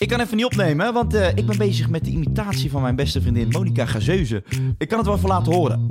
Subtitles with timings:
[0.00, 2.96] Ik kan even niet opnemen, want eh, ik ben bezig met de imitatie van mijn
[2.96, 4.42] beste vriendin Monica Gazeuze.
[4.78, 5.88] Ik kan het wel even laten horen.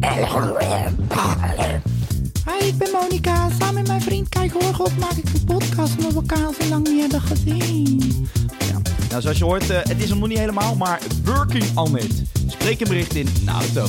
[2.45, 3.49] Hi, ik ben Monika.
[3.49, 6.69] Samen met mijn vriend Kijk Horgels maak ik een podcast omdat we elkaar al zo
[6.69, 8.27] lang niet hebben gezien.
[8.59, 8.81] Ja.
[9.09, 12.23] Nou, zoals je hoort, eh, het is hem nog niet helemaal, maar working on it.
[12.47, 13.85] Spreek een bericht in de auto.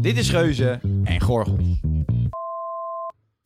[0.00, 1.80] Dit is Geuze en Gorgels.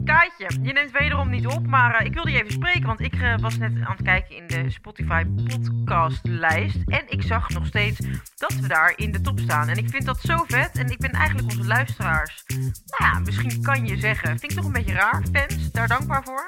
[0.06, 3.14] Kaatje, je neemt wederom niet op, maar eh, ik wilde je even spreken, want ik
[3.14, 7.98] eh, was net aan het kijken in de Spotify podcastlijst en ik zag nog steeds
[8.36, 9.68] dat we daar in de top staan.
[9.68, 13.62] En ik vind dat zo vet en ik ben eigenlijk onze luisteraars, nou ja, misschien
[13.62, 16.46] kan je zeggen, vind ik toch een beetje raar, fans, daar dankbaar voor.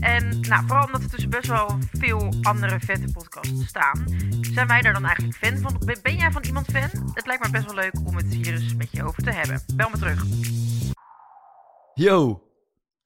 [0.00, 4.04] En nou, vooral omdat er tussen best wel veel andere vette podcasts staan,
[4.40, 5.80] zijn wij daar dan eigenlijk fan van.
[6.02, 7.12] Ben, jij van iemand fan?
[7.14, 9.62] Het lijkt me best wel leuk om het hier eens met je over te hebben.
[9.74, 10.24] Bel me terug.
[11.94, 12.49] Yo,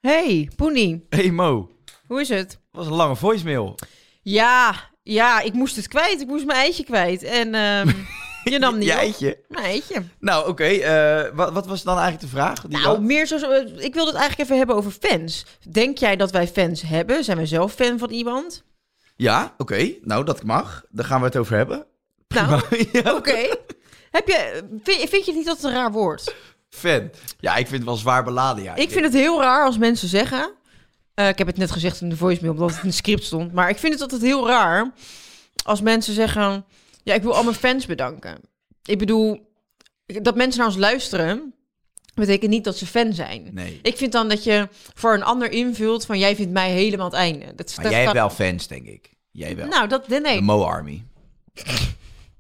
[0.09, 1.71] Hey, Poenie, hey Mo.
[2.07, 2.49] hoe is het?
[2.49, 3.75] Dat was een lange voicemail.
[4.23, 6.21] Ja, ja, ik moest het kwijt.
[6.21, 7.23] Ik moest mijn eitje kwijt.
[7.23, 7.89] En ehm,
[8.53, 8.99] je nam niet Je op.
[8.99, 9.39] eitje.
[9.49, 10.03] Mijn eitje.
[10.19, 10.65] Nou, oké.
[10.65, 12.61] eh, wat, wat was dan eigenlijk de vraag?
[12.61, 13.37] Die Nou, meer zo,
[13.79, 15.47] ik wilde het eigenlijk even hebben over fans.
[15.71, 17.25] Denk jij dat wij fans hebben?
[17.25, 18.65] Zijn wij zelf fan van iemand?
[19.17, 19.95] Ja, oké.
[20.01, 20.85] Nou, dat mag.
[20.91, 21.87] Daar gaan we het over hebben.
[22.29, 22.63] Nou,
[22.93, 23.57] ja, oké.
[24.11, 26.35] Heb je, vind, vind je niet dat het een raar woord?
[26.75, 27.11] Fan.
[27.41, 28.65] Ja, ik vind het wel zwaar beladen.
[28.65, 28.75] Ja.
[28.75, 30.53] Ik vind het heel raar als mensen zeggen...
[31.15, 33.53] eh, ik heb het net gezegd in de voicemail, omdat het in het script stond.
[33.53, 34.93] Maar ik vind het altijd heel raar
[35.65, 36.65] als mensen zeggen...
[37.03, 38.41] Ja, ik wil al mijn fans bedanken.
[38.85, 39.53] Ik bedoel,
[40.07, 41.55] dat mensen naar ons luisteren...
[42.15, 43.49] betekent niet dat ze fan zijn.
[43.53, 43.79] Nee.
[43.83, 46.19] Ik vind dan dat je voor een ander invult van...
[46.19, 47.55] jij vindt mij helemaal het einde.
[47.55, 49.13] Dat, Maar dat jij hebt wel fans, denk ik.
[49.31, 49.67] Jij wel.
[49.67, 51.05] Nou, dat, nee, De Mo Army.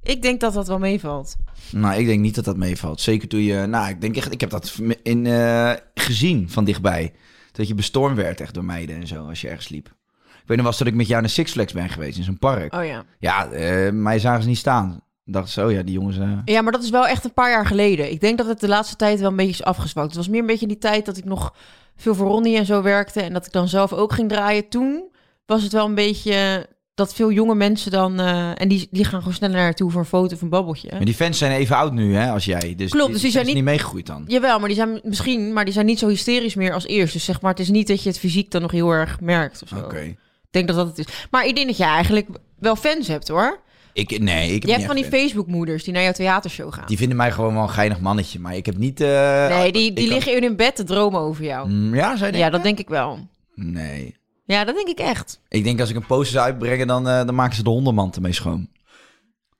[0.04, 1.36] Ik denk dat dat wel meevalt.
[1.70, 3.00] Nou, ik denk niet dat dat meevalt.
[3.00, 3.66] Zeker toen je...
[3.66, 4.32] Nou, ik denk echt...
[4.32, 7.12] Ik heb dat in, eh, gezien van dichtbij.
[7.52, 9.86] Dat je bestormd werd echt door meiden en zo als je ergens liep.
[9.86, 12.24] Ik weet nog wel eens dat ik met jou naar Six Flags ben geweest in
[12.24, 12.74] zo'n park.
[12.74, 13.04] Oh ja.
[13.18, 15.00] Ja, eh, mij zagen ze niet staan.
[15.24, 16.18] Dacht zo, ja, die jongens...
[16.18, 18.10] eh, Ja, maar dat is wel echt een paar jaar geleden.
[18.10, 20.06] Ik denk dat het de laatste tijd wel een beetje is afgezwakt.
[20.06, 21.54] Het was meer een beetje die tijd dat ik nog
[21.96, 23.20] veel voor Ronnie en zo werkte.
[23.20, 24.68] En dat ik dan zelf ook ging draaien.
[24.68, 25.04] Toen
[25.46, 28.20] was het wel een beetje dat veel jonge mensen dan...
[28.20, 30.88] eh, en die, die gaan gewoon sneller naartoe voor een foto of een babbeltje.
[30.92, 32.74] Maar die fans zijn even oud nu, hè, als jij.
[32.76, 33.54] Dus Klopt, dus die zijn niet...
[33.54, 34.24] niet- meegegroeid dan.
[34.26, 35.52] Jawel, maar die zijn misschien...
[35.52, 37.12] Maar die zijn niet zo hysterisch meer als eerst.
[37.12, 39.62] Dus zeg maar, het is niet dat je het fysiek dan nog heel erg merkt
[39.62, 39.76] of zo.
[39.76, 40.00] Oké.
[40.00, 40.16] Ik
[40.50, 41.26] denk dat dat het is.
[41.30, 42.26] Maar ik denk dat je eigenlijk
[42.58, 43.60] wel fans hebt, hoor.
[43.92, 45.04] Ik, nee, ik heb Je hebt van die.
[45.04, 46.86] Facebook-moeders die naar jouw theatershow gaan.
[46.86, 48.38] Die vinden mij gewoon wel een geinig mannetje.
[48.38, 49.00] Maar ik heb niet...
[49.00, 51.68] eh, nee, die, die liggen in hun bed te dromen over jou.
[51.70, 53.28] Mm, Ja, zij Ja, dat denk ik wel.
[53.54, 54.14] Nee.
[54.44, 55.40] Ja, dat denk ik echt.
[55.48, 58.16] Ik denk als ik een poster zou uitbrengen, dan, eh, dan maken ze de hondenmand
[58.16, 58.68] ermee schoon.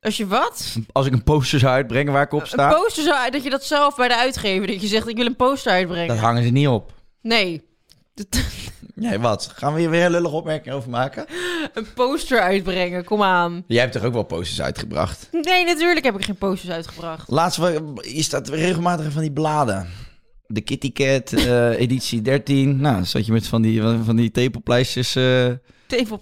[0.01, 0.77] Als je wat?
[0.93, 3.51] Als ik een poster zou uitbrengen waar ik op sta, Een poster zou dat je
[3.51, 6.09] dat zelf bij de uitgever dat je zegt ik wil een poster uitbrengen.
[6.09, 6.93] dan hangen ze niet op.
[7.23, 7.63] Nee.
[8.15, 8.27] Dat-
[8.97, 9.51] Nee, wat?
[9.55, 11.27] Gaan we hier weer een lullige opmerking over maken?
[11.75, 13.65] een poster uitbrengen, kom aan.
[13.67, 15.29] Jij hebt toch ook wel posters uitgebracht?
[15.33, 17.31] Nee, natuurlijk heb ik geen posters uitgebracht.
[17.31, 17.61] Laatst
[18.01, 19.89] is dat regelmatig van die bladen.
[20.47, 22.81] De Kitty Cat, eh, editie 13.
[22.81, 25.17] Nou, zat je met van die, van die tepelpleisters...
[25.17, 25.51] eh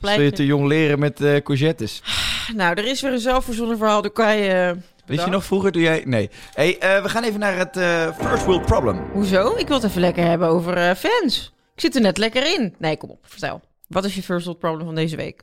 [0.01, 2.03] zul je te jong leren met eh courgettes.
[2.55, 4.03] Nou, er is weer een zelfverzonnen verhaal.
[4.03, 4.77] Dan kan je...
[5.07, 6.03] Weet je nog vroeger toen jij...
[6.07, 6.31] Nee.
[6.55, 8.99] hey, eh, we gaan even naar het eh, First World Problem.
[9.13, 9.57] Hoezo?
[9.57, 11.53] Ik wil het even lekker hebben over eh, fans.
[11.75, 12.75] Ik zit er net lekker in.
[12.79, 13.61] Nee, kom op, vertel.
[13.89, 15.43] Wat is je first world problem van deze week?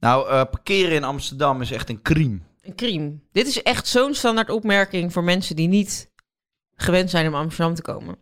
[0.00, 2.38] Nou, eh, parkeren in Amsterdam is echt een crime.
[2.62, 3.12] Een crime.
[3.32, 6.09] Dit is echt zo'n standaard opmerking voor mensen die niet
[6.80, 8.16] gewend zijn om Amsterdam te komen.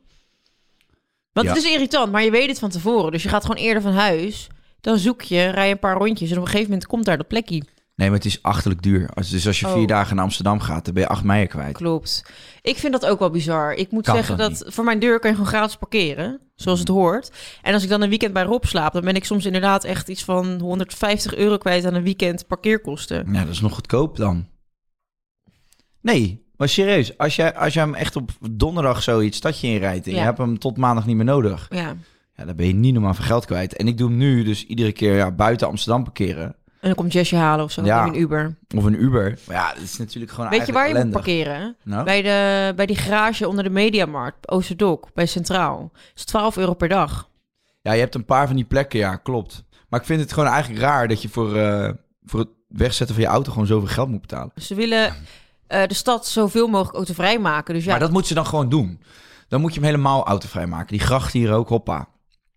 [1.33, 1.55] Want Ja.
[1.55, 3.13] het is irritant, maar je weet het van tevoren.
[3.13, 4.47] Dus je gaat gewoon eerder van huis.
[4.81, 7.17] Dan zoek je, rij je een paar rondjes en op een gegeven moment komt daar
[7.17, 7.63] dat plekje.
[7.95, 9.11] Nee, maar het is achterlijk duur.
[9.15, 9.73] Als- Dus als je Oh.
[9.73, 11.77] vier dagen naar Amsterdam gaat, dan ben je acht meijen kwijt.
[11.77, 12.25] Klopt.
[12.63, 13.73] Ik vind dat ook wel bizar.
[13.75, 16.41] Ik moet Kan zeggen dat voor mijn deur kan je gewoon gratis parkeren.
[16.55, 17.31] zoals het hoort.
[17.63, 20.09] En als ik dan een weekend bij Rob slaap, dan ben ik soms inderdaad echt
[20.09, 23.33] iets van 150 euro kwijt aan een weekend parkeerkosten.
[23.33, 24.49] Ja, dat is nog goedkoop dan.
[26.01, 27.19] Nee, maar serieus.
[27.19, 30.07] Als jij, als jij hem echt op donderdag zoiets stadje inrijdt...
[30.07, 30.19] en Ja.
[30.19, 31.67] je hebt hem tot maandag niet meer nodig...
[31.71, 31.95] Ja.
[32.35, 33.77] Ja, dan ben je niet normaal veel geld kwijt.
[33.77, 36.45] En ik doe hem nu dus iedere keer ja, buiten Amsterdam parkeren.
[36.45, 38.07] En dan komt Jesse halen of zo, Ja.
[38.07, 38.57] een Uber.
[38.77, 39.39] Of een Uber.
[39.47, 41.77] Maar ja, dat is natuurlijk gewoon Weet je waar je moet parkeren?
[41.85, 42.05] Nou?
[42.05, 45.91] Bij, de, bij die garage onder de Mediamarkt, Oosterdok, bij Centraal.
[45.93, 47.29] Dat is 12 euro per dag.
[47.81, 49.65] Ja, je hebt een paar van die plekken, ja, klopt.
[49.89, 51.91] Maar ik vind het gewoon eigenlijk raar dat je voor, eh,
[52.25, 54.53] voor het wegzetten van je auto gewoon zoveel geld moet betalen.
[54.57, 55.15] Ze willen
[55.69, 57.75] eh, de stad zoveel mogelijk autovrij maken.
[57.75, 59.03] Dus ja, Maar dat moet ze dan gewoon doen.
[59.49, 60.97] Dan moet je hem helemaal autovrij maken.
[60.97, 62.09] Die gracht hier ook, hoppa.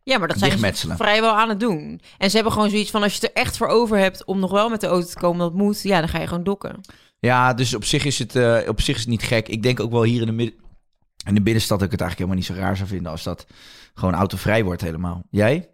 [0.04, 2.02] ja, maar dat zijn ze vrijwel aan het doen.
[2.18, 4.40] En ze hebben gewoon zoiets van, als je het er echt voor over hebt om
[4.40, 6.80] nog wel met de auto te komen, dat moet, ja, dan ga je gewoon dokken.
[7.19, 9.48] Ja, dus op zich is het, eh, op zich is het niet gek.
[9.48, 10.60] Ik denk ook wel hier in de, midden,
[11.25, 13.46] in de binnenstad dat ik het eigenlijk helemaal niet zo raar zou vinden als dat
[13.94, 15.24] gewoon autovrij wordt helemaal.
[15.30, 15.69] Jij?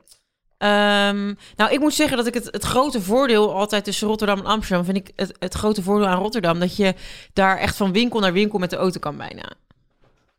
[0.57, 4.45] Ehm, nou, ik moet zeggen dat ik het, het grote voordeel altijd tussen Rotterdam en
[4.45, 6.93] Amsterdam vind ik het, het grote voordeel aan Rotterdam dat je
[7.33, 9.51] daar echt van winkel naar winkel met de auto kan bijna.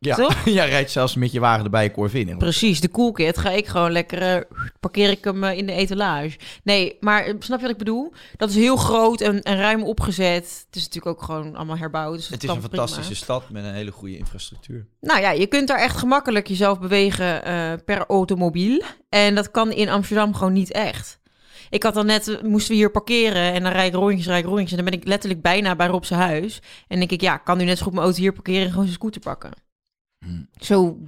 [0.01, 0.15] Ja.
[0.15, 0.45] Toch?
[0.59, 2.39] Jij rijdt zelfs met je wagen erbij Corvin in.
[2.39, 6.39] Precies, de coolkit ga ik gewoon lekker eh, parkeer ik hem eh, in de etalage.
[6.63, 8.13] Nee, maar eh, snap je wat ik bedoel?
[8.37, 10.65] Dat is heel groot en, en ruim opgezet.
[10.67, 12.17] Het is natuurlijk ook gewoon allemaal herbouwd.
[12.17, 12.69] Dus Het is een prima.
[12.69, 14.87] fantastische stad met een hele goede infrastructuur.
[15.01, 17.43] Nou ja, je kunt daar echt gemakkelijk jezelf bewegen
[17.85, 18.83] per automobiel.
[19.09, 21.21] En dat kan in Amsterdam gewoon niet echt.
[21.71, 24.51] Ik had dan net, moesten we hier parkeren en dan rijd ik rondjes, rijd ik
[24.51, 24.71] rondjes.
[24.71, 26.63] En dan ben ik letterlijk bijna bij Rob zijn huis.
[26.89, 28.85] En denk ik, ja, kan nu net zo goed mijn auto hier parkeren en gewoon
[28.85, 29.67] zijn scooter pakken.
[30.19, 30.49] Hmm.
[30.61, 30.99] Zo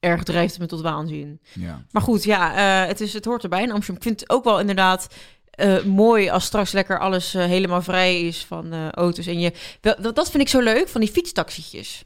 [0.00, 1.40] erg drijft het me tot waanzin.
[1.52, 1.84] Ja.
[1.90, 3.96] Maar goed, ja, eh, het, is, het hoort erbij in Amsterdam.
[3.96, 5.14] Ik vind het ook wel inderdaad
[5.50, 9.26] eh, mooi als straks lekker alles eh, helemaal vrij is van auto's.
[9.26, 12.04] En je, dat, dat vind ik zo leuk, van die fietstaxietjes.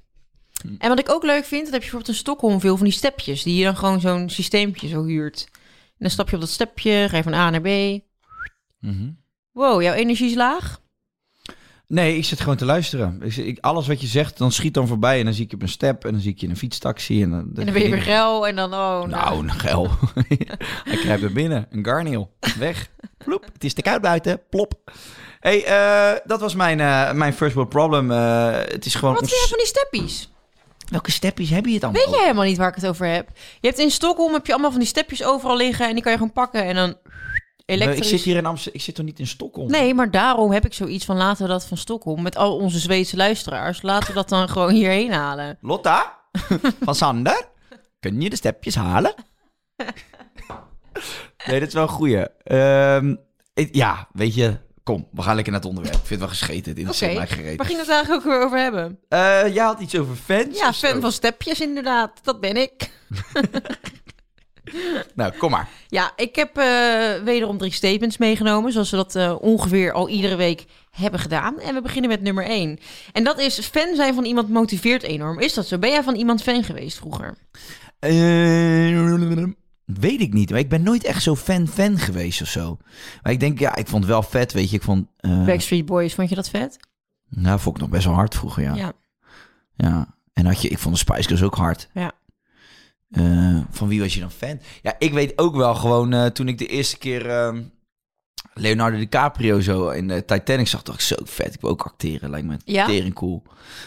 [0.62, 0.74] Hm.
[0.78, 2.94] En wat ik ook leuk vind, dat heb je bijvoorbeeld in Stockholm veel van die
[2.94, 3.42] stepjes.
[3.42, 5.48] Die je dan gewoon zo'n systeempje zo huurt.
[5.52, 8.00] En dan stap je op dat stepje, ga je van A naar B.
[8.78, 9.10] Mhm.
[9.52, 10.80] Wow, jouw energie is laag?
[11.94, 13.20] Nee, ik zit gewoon te luisteren.
[13.22, 15.18] Ik, ik- alles wat je zegt, dan schiet dan voorbij.
[15.18, 16.04] En dan zie ik je op een step.
[16.04, 17.22] En dan zie ik je in een fietstaxi.
[17.22, 19.08] En dan, En dan ben je weer geil en dan, oh, nou.
[19.08, 19.90] Nou, een geil.
[20.90, 21.66] Hij krijgt er binnen.
[21.70, 22.30] Een garneel.
[22.58, 22.90] Weg.
[23.24, 23.44] Plop.
[23.52, 24.40] Het is te koud buiten.
[24.50, 24.74] Plop.
[25.40, 28.10] hey, eh, dat was mijn, eh, mijn first world problem.
[28.10, 29.14] Eh, het is gewoon...
[29.14, 30.32] Wat vind jij van die steppies?
[30.90, 32.02] Welke steppies heb je het allemaal?
[32.02, 33.28] Weet jij helemaal niet waar ik het over heb?
[33.60, 36.12] Je hebt in Stockholm heb je allemaal van die stepjes overal liggen en die kan
[36.12, 36.96] je gewoon pakken en dan
[37.66, 38.78] Nee, ik zit hier in Amsterdam.
[38.80, 39.70] Ik zit toch niet in Stockholm?
[39.70, 42.78] Nee, maar daarom heb ik zoiets van laten we dat van Stockholm met al onze
[42.78, 43.82] Zweedse luisteraars.
[43.82, 45.58] Laten we dat dan gewoon hierheen halen.
[45.70, 46.18] Lotta?
[46.80, 47.48] Van Sander?
[48.00, 49.14] Kun je de stepjes halen?
[51.46, 52.26] nee, dat is wel een goeie.
[52.42, 53.14] Ehm,
[53.54, 54.62] ik- ja, weet je...
[54.82, 55.96] Kom, we gaan lekker naar het onderwerp.
[55.96, 56.74] Ik vind het wel gescheten.
[56.74, 57.56] Dit is mij gereden.
[57.56, 58.98] waar ging het eigenlijk ook weer over hebben?
[59.08, 60.58] Eh, jij had iets over fans?
[60.58, 62.12] Ja, fan van stepjes inderdaad.
[62.22, 62.90] Dat ben ik.
[65.14, 65.68] Nou, kom maar.
[65.88, 70.36] Ja, ik heb eh, wederom drie statements meegenomen, zoals we dat eh, ongeveer al iedere
[70.36, 71.60] week hebben gedaan.
[71.60, 72.78] En we beginnen met nummer één.
[73.12, 75.38] En dat is fan zijn van iemand motiveert enorm.
[75.40, 75.78] Is dat zo?
[75.78, 77.36] Ben jij van iemand fan geweest vroeger?
[77.98, 79.44] Eh,
[79.84, 80.50] weet ik niet.
[80.50, 82.76] Maar ik ben nooit echt zo fan-fan geweest of zo.
[83.22, 84.76] Maar ik denk, ja, ik vond het wel vet, weet je.
[84.76, 85.06] Ik vond...
[85.16, 86.78] eh Backstreet Boys, vond je dat vet?
[87.28, 88.74] nou, vond ik nog best wel hard vroeger, ja.
[88.74, 88.92] Ja.
[89.76, 90.14] Ja.
[90.32, 91.88] En had je, ik vond de Spice Girls ook hard.
[91.94, 92.12] Ja.
[93.14, 94.60] Eh, van wie was je dan fan?
[94.82, 97.62] Ja, ik weet ook wel gewoon eh, toen ik de eerste keer ehm,
[98.54, 101.54] Leonardo DiCaprio zo in de Titanic zag, dacht ik zo vet.
[101.54, 102.86] Ik wil ook acteren, lijkt me Ja?
[102.86, 103.42] tering cool.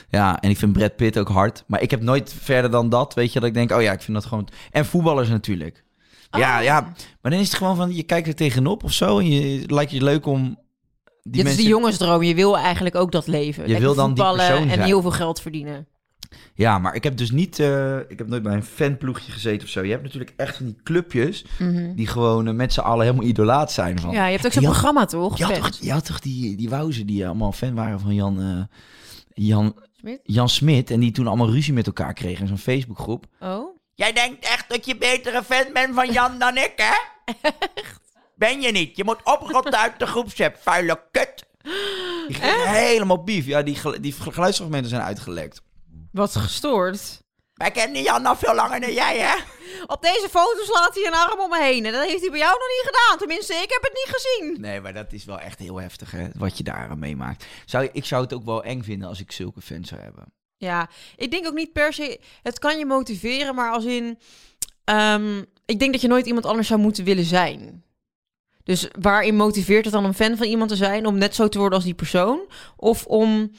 [0.10, 1.63] Ja, en ik vind Brad Pitt ook hard.
[1.68, 4.02] Maar ik heb nooit verder dan dat, weet je, dat ik denk, oh ja, ik
[4.02, 4.48] vind dat gewoon...
[4.72, 5.84] En voetballers natuurlijk.
[6.32, 6.63] Ja, Oh.
[6.63, 6.82] ja,
[7.22, 9.92] maar dan is het gewoon van, je kijkt er tegenop of zo en je lijkt
[9.92, 10.44] je leuk om...
[10.44, 11.60] Die Dit mensen...
[11.60, 12.24] is de jongensdroom.
[12.24, 13.62] Je wil eigenlijk ook dat leven.
[13.63, 14.82] Je Lekker wil dan die persoon en zijn.
[14.82, 15.88] heel veel geld verdienen.
[16.54, 19.70] Ja, maar ik heb dus niet, eh, ik heb nooit bij een fanploegje gezeten of
[19.70, 19.84] zo.
[19.84, 21.46] Je hebt natuurlijk echt van die clubjes
[21.96, 24.12] die gewoon eh, met z'n allen helemaal idolaat zijn van.
[24.12, 25.38] Ja, je hebt ook zo'n programma toch?
[25.38, 28.42] Je had toch, je had toch die, die wauzen die allemaal fan waren van Jan,
[28.42, 28.78] eh,
[29.46, 30.20] Jan, Smit?
[30.24, 30.92] Jan Smit.
[30.92, 33.26] En die toen allemaal ruzie met elkaar kregen in zo'n Facebookgroep.
[33.40, 33.76] Oh?
[33.94, 36.96] Jij denkt echt dat je betere fan bent van Jan dan ik, hè?
[38.36, 38.98] Ben je niet?
[38.98, 41.46] Je moet oprotten uit de groepsapp, vuile kut.
[42.28, 43.46] Die ging helemaal bief.
[43.46, 45.62] Ja, die, die geluidsfragmenten zijn uitgelekt.
[46.18, 47.20] Wat gestoord.
[47.54, 49.36] Wij kennen Jan al veel langer dan jij, hè?
[49.86, 51.86] Op deze foto slaat hij een arm om me heen.
[51.86, 53.18] En dat heeft hij bij jou nog niet gedaan.
[53.18, 54.62] Tenminste, ik heb het niet gezien.
[54.62, 56.28] Nee, maar dat is wel echt heel heftig, hè?
[56.38, 57.46] Wat je daar aan meemaakt.
[57.66, 60.26] Zou, ik zou het ook wel eng vinden als ik zulke fans zou hebben.
[60.58, 62.20] Ja, ik denk ook niet per se...
[62.44, 64.20] Het kan je motiveren, maar als in...
[64.84, 67.84] ehm, ik denk dat je nooit iemand anders zou moeten willen zijn.
[68.64, 71.06] Dus waarin motiveert het dan om fan van iemand te zijn?
[71.06, 72.40] Om net zo te worden als die persoon?
[72.76, 73.52] Of om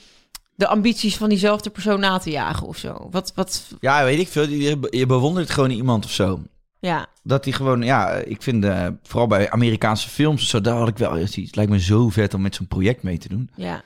[0.59, 3.09] de ambities van diezelfde persoon na te jagen of zo?
[3.11, 3.63] Wat, wat...
[3.81, 4.49] Ja, weet ik veel.
[4.49, 6.43] Je, je bewondert gewoon iemand of zo.
[6.81, 10.89] Ja, Dat hij gewoon, ja, ik vind eh, vooral bij Amerikaanse films, zo daar had
[10.89, 11.47] ik wel eens iets.
[11.47, 13.51] Het lijkt me zo vet om met zo'n project mee te doen.
[13.57, 13.83] ja.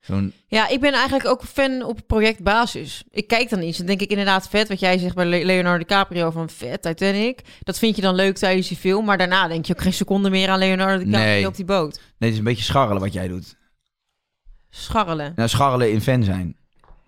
[0.00, 3.04] Zo'n, Ja, ik ben eigenlijk ook fan op projectbasis.
[3.10, 5.78] Ik kijk dan iets en denk ik inderdaad vet wat jij zegt bij Le- Leonardo
[5.78, 7.40] DiCaprio van vet Titanic.
[7.62, 10.30] Dat vind je dan leuk tijdens die film, maar daarna denk je ook geen seconde
[10.30, 11.46] meer aan Leonardo DiCaprio Nee.
[11.46, 11.94] op die boot.
[11.94, 13.56] nee, het is een beetje scharrelen wat jij doet.
[14.70, 15.32] Scharrelen.
[15.36, 16.56] Nou, scharrelen in fan zijn.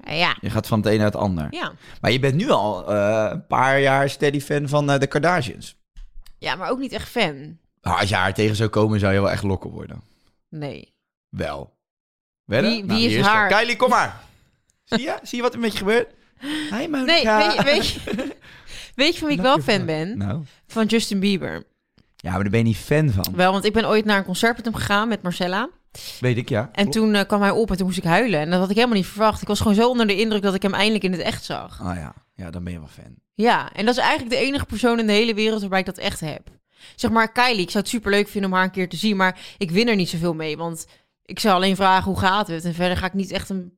[0.06, 0.36] Ja.
[0.40, 1.46] Je gaat van het een naar het ander.
[1.50, 1.72] Ja.
[2.00, 5.76] Maar je bent nu al eh, een paar jaar steady fan van eh, de Kardashians.
[6.38, 7.58] ja, maar ook niet echt fan.
[7.82, 10.02] Nou, als je haar tegen zou komen, zou je wel echt lokken worden.
[10.48, 10.94] Nee.
[11.28, 11.76] Wel.
[12.44, 12.70] Wedden?
[12.72, 13.48] Wie- Nou, is haar?
[13.48, 14.20] Kylie, kom maar.
[14.84, 15.18] Zie je?
[15.22, 16.08] Zie je wat er met je gebeurt?
[16.70, 18.00] Hi, Nee, weet je, weet je,
[18.94, 20.18] weet je van wie ik wel fan ben?
[20.18, 20.42] Nou.
[20.66, 21.62] Van Justin Bieber.
[22.16, 23.26] Ja, maar daar ben je niet fan van.
[23.36, 25.68] Wel, want ik ben ooit naar een concert met hem gegaan met Marcella.
[26.20, 26.68] Weet ik, ja.
[26.72, 28.40] En toen eh, kwam hij op en toen moest ik huilen.
[28.40, 29.42] En dat had ik helemaal niet verwacht.
[29.42, 31.80] Ik was gewoon zo onder de indruk dat ik hem eindelijk in het echt zag.
[31.80, 32.14] Ah ja.
[32.34, 33.14] ja, dan ben je wel fan.
[33.34, 35.98] Ja, en dat is eigenlijk de enige persoon in de hele wereld waarbij ik dat
[35.98, 36.48] echt heb.
[36.96, 39.16] Zeg maar Kylie, ik zou het super leuk vinden om haar een keer te zien,
[39.16, 40.86] maar ik win er niet zoveel mee, want
[41.24, 43.72] ik zou alleen vragen hoe gaat het en verder ga ik niet echt een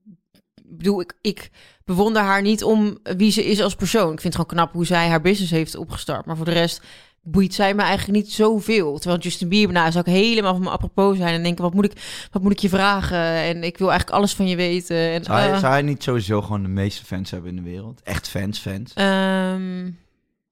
[0.64, 1.50] bedoel, ik, ik
[1.84, 4.12] bewonder haar niet om wie ze is als persoon.
[4.12, 6.82] Ik vind het gewoon knap hoe zij haar business heeft opgestart, maar voor de rest
[7.24, 8.98] boeit zij me eigenlijk niet zoveel.
[8.98, 11.84] Terwijl Justin Bieber, nou, zou ik helemaal van me apropos zijn en denken, wat moet
[11.84, 13.18] ik, wat moet ik je vragen?
[13.18, 14.96] En ik wil eigenlijk alles van je weten.
[14.96, 17.62] En, Zou hij, eh, zou hij niet sowieso gewoon de meeste fans hebben in de
[17.70, 18.00] wereld?
[18.04, 18.92] Echt fans, fans.
[18.94, 19.90] ehm,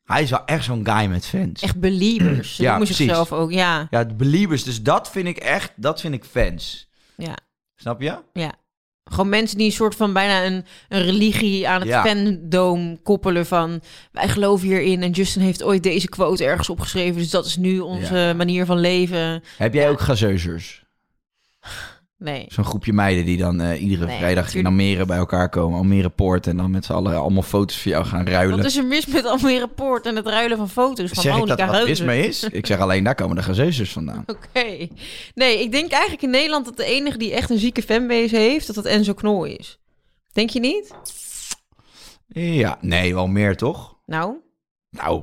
[0.04, 1.62] Hij is wel echt zo'n guy met fans.
[1.62, 2.54] echt believers.
[2.56, 3.06] Ze Ja, noemen precies.
[3.06, 3.86] zichzelf ook, ja.
[3.90, 4.64] Ja, de believers.
[4.64, 6.88] Dus dat vind ik echt, dat vind ik fans.
[7.16, 7.36] Ja.
[7.76, 8.18] Snap je?
[8.32, 8.52] Ja.
[9.04, 12.04] Gewoon mensen die een soort van bijna een, een religie aan het Ja.
[12.04, 13.80] fandom koppelen van
[14.12, 17.78] wij geloven hierin en Justin heeft ooit deze quote ergens opgeschreven, dus dat is nu
[17.80, 18.32] onze Ja.
[18.32, 19.42] manier van leven.
[19.56, 20.81] Heb jij ook gazeuzers?
[22.22, 22.44] Nee.
[22.48, 24.74] Zo'n groepje meiden die dan eh, iedere Nee, vrijdag natuurlijk.
[24.74, 25.78] in Almere bij elkaar komen.
[25.78, 26.46] Almere Poort.
[26.46, 28.56] En dan met z'n allen allemaal foto's voor jou gaan ruilen.
[28.56, 31.46] Wat is er mis met Almere Poort en het ruilen van foto's van zeg ik
[31.46, 32.42] dat Monica wat mis mee is?
[32.44, 34.24] Ik zeg alleen, daar komen de gazeuzers vandaan.
[34.36, 34.88] Oké.
[35.34, 38.66] Nee, ik denk eigenlijk in Nederland dat de enige die echt een zieke fanbase heeft,
[38.66, 39.78] dat dat Enzo Knol is.
[40.32, 40.94] Denk je niet?
[42.28, 43.96] Ja, nee, wel meer toch?
[44.06, 44.36] Nou,
[44.90, 45.22] Nou,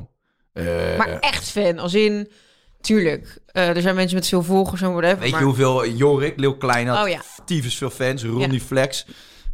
[0.54, 2.32] eh, maar echt fan, als in,
[2.82, 5.20] tuurlijk, eh, er zijn mensen met veel volgers en whatever.
[5.20, 5.40] weet maar...
[5.40, 7.04] je hoeveel Jorik, Leeuw Klein had?
[7.04, 7.22] Oh ja.
[7.46, 8.24] Tyfus veel fans.
[8.24, 9.06] Ronnie Flex.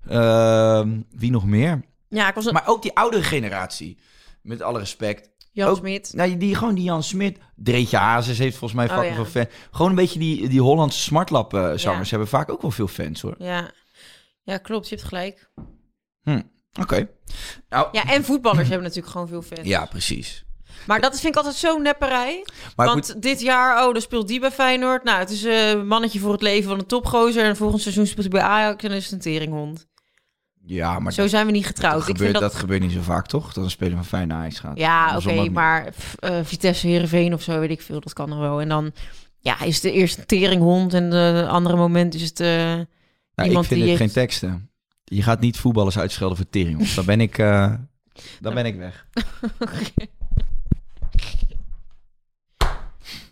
[0.08, 1.82] Ehm, wie nog meer?
[2.10, 2.54] Ja, ik was een...
[2.54, 3.98] Maar ook die oudere generatie.
[4.42, 5.30] Met alle respect.
[5.52, 6.12] Jan ook- Smit.
[6.16, 7.38] Nou, die, gewoon die Jan Smit.
[7.56, 9.24] Dreetje Hazes heeft volgens mij Oh, fucking ja.
[9.26, 9.54] veel fans.
[9.72, 12.02] Gewoon een beetje die, die Hollandse smartlap eh, Ja.
[12.04, 13.36] hebben vaak ook wel veel fans hoor.
[13.38, 13.72] Ja.
[14.44, 14.90] ja, klopt.
[14.90, 15.50] Je hebt gelijk.
[16.22, 16.42] Hm.
[16.82, 17.10] Oké.
[17.70, 18.02] Nou, ja.
[18.06, 19.90] Ja, en voetballers hebben natuurlijk gewoon veel fans.
[19.90, 20.46] precies.
[20.88, 22.46] Maar dat vind ik altijd zo'n nepperij.
[22.76, 25.04] Maar Want dit jaar, oh, dan speelt die bij Feyenoord.
[25.04, 27.44] Nou, het is eh, een mannetje voor het leven van een topgozer.
[27.44, 29.88] En volgend seizoen speelt hij bij Ajax en is het een teringhond.
[30.66, 32.00] ja, maar Zo zijn we niet dat, getrouwd.
[32.00, 32.52] Ik gebeurt, vind dat...
[32.52, 32.60] dat...
[32.60, 33.54] gebeurt niet zo vaak toch?
[33.54, 34.78] Dat een speler van Feyenoord Ajax gaat.
[34.78, 38.00] Ja, oké, maar eh, Vitesse Heerenveen of zo, weet ik veel.
[38.00, 38.62] Dat kan er wel.
[38.62, 38.92] En dan
[39.40, 42.40] ja, is het eerst een teringhond en de andere moment is het...
[42.40, 44.70] eh, Nou, ik vind die het heeft- geen teksten.
[45.04, 46.90] Je gaat niet voetballers uitschelden voor tering.
[46.94, 47.74] Dan ben ik, eh,
[48.40, 49.06] dan ben ik weg.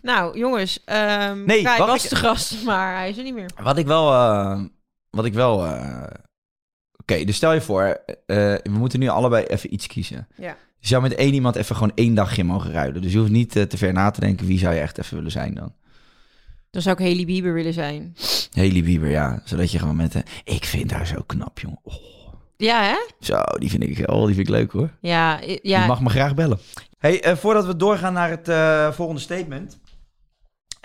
[0.04, 0.80] Nou, jongens.
[0.84, 3.50] ehm Nee, wacht, was ik- de gast, maar hij is er niet meer.
[3.62, 4.60] Wat ik wel, eh,
[5.10, 5.64] wat ik wel.
[5.66, 6.02] eh,
[7.00, 8.16] Oké, dus stel je voor, eh,
[8.62, 10.28] we moeten nu allebei even iets kiezen.
[10.36, 10.56] Ja.
[10.78, 13.02] Je zou met één iemand even gewoon één dagje mogen ruilen.
[13.02, 15.30] Dus je hoeft niet te ver na te denken wie zou je echt even willen
[15.30, 15.72] zijn dan.
[16.70, 18.16] Dan zou ik Haley Bieber willen zijn.
[18.52, 19.40] Haley Bieber, ja.
[19.44, 20.14] Zodat je gewoon met...
[20.14, 21.78] eh, ik vind haar zo knap, jongen.
[21.82, 21.94] Oh,
[22.56, 22.96] Ja, hè?
[23.20, 24.90] zo, die vind ik, oh, die vind ik leuk, hoor.
[25.00, 25.80] Ja, ja.
[25.80, 26.58] Je mag me graag bellen.
[26.98, 29.78] Hey, voordat we doorgaan naar het volgende statement...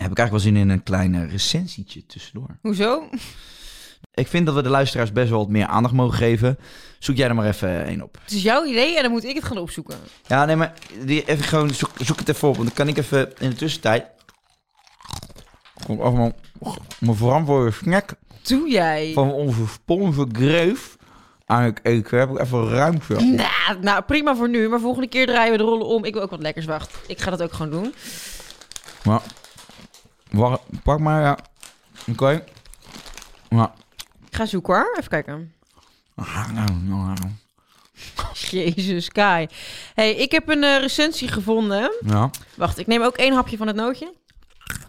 [0.04, 2.58] heb ik eigenlijk wel zin in een klein eh, recensietje tussendoor.
[2.62, 3.10] Hoezo?
[4.14, 6.60] Ik vind dat we de luisteraars best wel wat meer aandacht mogen geven.
[7.00, 8.18] Zoek jij er maar even één op.
[8.24, 9.96] Het is jouw idee en dan moet ik het gaan opzoeken.
[10.28, 10.74] Ja, nee, maar
[11.06, 12.56] die, even gewoon, zoek, zoek het even op.
[12.56, 14.06] Want dan kan ik even in de tussentijd...
[15.82, 16.34] Gewoon even mijn,
[17.00, 19.12] mijn verantwoorde snack Doe jij?
[19.14, 20.98] van onze sponsor Greef
[21.46, 22.20] aan het eten.
[22.20, 23.14] Heb ik even ruimte.
[23.14, 24.70] Nou, nou, prima voor nu.
[24.70, 26.06] Maar volgende keer draaien we de rollen om.
[26.06, 26.66] Ik wil ook wat lekkers.
[26.66, 27.94] Wacht, ik ga dat ook gewoon doen.
[29.04, 29.22] Maar,
[30.30, 31.38] wacht, pak maar, ja.
[32.12, 32.44] Oké.
[34.30, 34.96] Ik ga zoeken hoor.
[34.98, 35.54] Even kijken.
[36.16, 37.32] ah, nou, nou, nou.
[38.50, 39.48] Jezus, Kai.
[39.94, 41.92] hey, ik heb een eh, recensie gevonden.
[42.06, 42.30] Ja.
[42.56, 44.14] Wacht, ik neem ook één hapje van het nootje.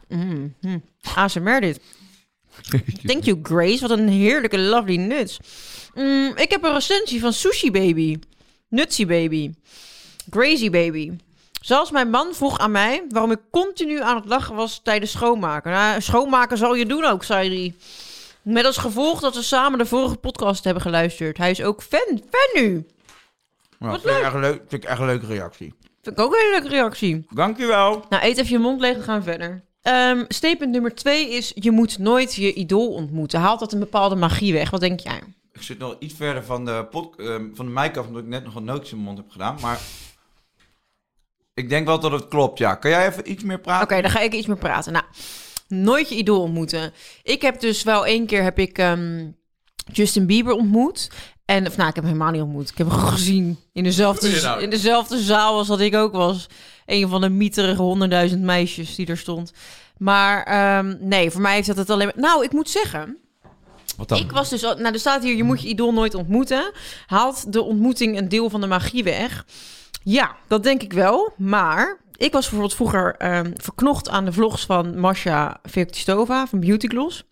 [0.09, 0.83] Mm, mm.
[1.15, 1.81] ASMR dit.
[3.07, 3.81] Thank you, Grace.
[3.81, 5.39] Wat een heerlijke, lovely nuts.
[5.95, 8.19] Mm, ik heb een recensie van Sushi Baby.
[8.69, 9.51] Nutsy Baby.
[10.31, 11.13] Crazy Baby.
[11.61, 15.71] Zelfs mijn man vroeg aan mij waarom ik continu aan het lachen was tijdens schoonmaken.
[15.73, 17.75] Nou, schoonmaken zal je doen ook, zei hij.
[18.43, 21.39] Met als gevolg dat we samen de vorige podcast hebben geluisterd.
[21.39, 22.87] Hij is ook fan, fan nu.
[23.79, 24.63] Ja, Wat vind ik echt leuk.
[24.69, 25.75] Vind ik echt een leuke reactie.
[26.03, 27.27] Vind ik ook een hele leuke reactie.
[27.35, 28.05] Dankjewel.
[28.09, 29.65] Nou, eet even je mond leeg, dan gaan we verder.
[29.83, 31.53] Ehm statement nummer twee is...
[31.55, 33.41] je moet nooit je idool ontmoeten.
[33.41, 34.71] Haalt dat een bepaalde magie weg?
[34.71, 35.21] Wat denk jij?
[35.53, 38.29] Ik zit nog iets verder van de, pod, ehm, van de mic af, omdat ik
[38.29, 39.57] net nog een nootje in mijn mond heb gedaan.
[39.61, 39.81] Maar
[41.55, 42.75] ik denk wel dat het klopt, ja.
[42.75, 43.85] Kan jij even iets meer praten?
[43.91, 44.93] Oké, dan ga ik iets meer praten.
[44.93, 45.05] Nou,
[45.69, 46.93] nooit je idool ontmoeten.
[47.23, 49.27] Ik heb dus wel één keer heb ik ehm,
[49.93, 51.11] Justin Bieber ontmoet.
[51.45, 52.71] En, of nou, ik heb hem helemaal niet ontmoet.
[52.71, 54.63] Ik heb hem gezien in dezelfde, nou?
[54.63, 56.47] in dezelfde zaal als dat ik ook was.
[56.87, 59.53] Een van de mieterige honderdduizend meisjes die er stond.
[59.97, 62.19] Maar ehm, nee, voor mij heeft dat het alleen maar...
[62.31, 63.17] Nou, ik moet zeggen,
[63.97, 64.19] Wat dan?
[64.19, 64.65] ik was dus...
[64.65, 66.73] al- Nou, er staat hier, je moet je idool nooit ontmoeten.
[67.07, 69.47] Haalt de ontmoeting een deel van de magie weg?
[70.03, 71.33] Ja, dat denk ik wel.
[71.37, 76.87] Maar ik was bijvoorbeeld vroeger ehm, verknocht aan de vlogs van Masha Verktistova van Beauty
[76.87, 77.25] Gloss.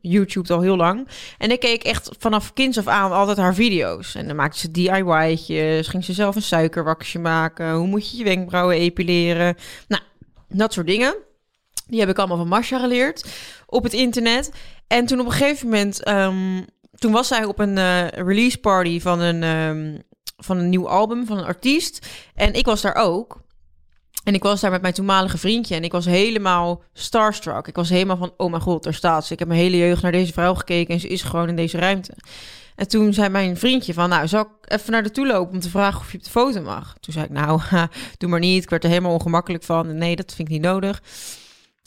[0.00, 1.08] YouTube al heel lang.
[1.38, 4.14] En ik keek echt vanaf kinds af aan altijd haar video's.
[4.14, 7.74] En dan maakte ze DIY'tjes, ging ze zelf een suikerwakje maken.
[7.74, 9.56] Hoe moet je je wenkbrauwen epileren?
[9.88, 10.02] Nou,
[10.48, 11.14] dat soort dingen.
[11.86, 13.24] Die heb ik allemaal van Masha geleerd
[13.66, 14.52] op het internet.
[14.86, 16.62] En toen op een gegeven moment, ehm,
[16.94, 19.98] toen was zij op een eh, release party van een, ehm,
[20.44, 22.06] van een nieuw album van een artiest.
[22.34, 23.42] En ik was daar ook.
[24.24, 27.66] En ik was daar met mijn toenmalige vriendje en ik was helemaal starstruck.
[27.66, 29.32] Ik was helemaal van, oh mijn god, daar staat ze.
[29.32, 31.78] Ik heb mijn hele jeugd naar deze vrouw gekeken en ze is gewoon in deze
[31.78, 32.14] ruimte.
[32.74, 35.60] En toen zei mijn vriendje van, nou, zal ik even naar de toe lopen om
[35.60, 36.96] te vragen of je op de foto mag?
[37.00, 37.60] Toen zei ik, nou,
[38.18, 38.62] doe maar niet.
[38.62, 39.98] Ik werd er helemaal ongemakkelijk van.
[39.98, 41.02] Nee, dat vind ik niet nodig.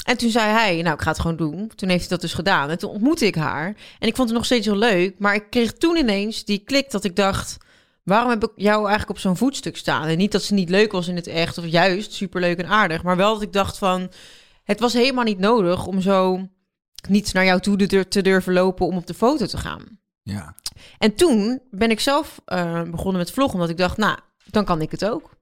[0.05, 1.71] En toen zei hij, nou, ik ga het gewoon doen.
[1.75, 2.69] Toen heeft hij dat dus gedaan.
[2.69, 3.75] En toen ontmoette ik haar.
[3.99, 5.19] En ik vond het nog steeds heel leuk.
[5.19, 7.57] Maar ik kreeg toen ineens die klik dat ik dacht...
[8.07, 10.07] waarom heb ik jou eigenlijk op zo'n voetstuk staan?
[10.07, 13.03] En niet dat ze niet leuk was in het echt, of juist superleuk en aardig.
[13.03, 14.11] Maar wel dat ik dacht van...
[14.63, 16.47] het was helemaal niet nodig om zo
[17.09, 18.85] niet naar jou toe te- durven lopen...
[18.85, 19.83] om op de foto te gaan.
[20.23, 20.55] Ja.
[20.97, 23.97] En toen ben ik zelf eh, begonnen met vloggen, omdat ik dacht...
[23.97, 25.35] nou, dan kan ik het ook.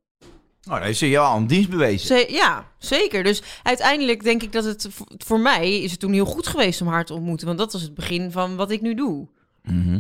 [0.62, 2.08] Nou, dan is je al een dienst bewezen.
[2.08, 3.24] Ze- ja, zeker.
[3.24, 6.88] Dus uiteindelijk denk ik dat het voor mij is het toen heel goed geweest om
[6.88, 7.48] haar te ontmoeten.
[7.48, 9.28] Want dat was het begin van wat ik nu doe.
[9.64, 10.00] Mhm.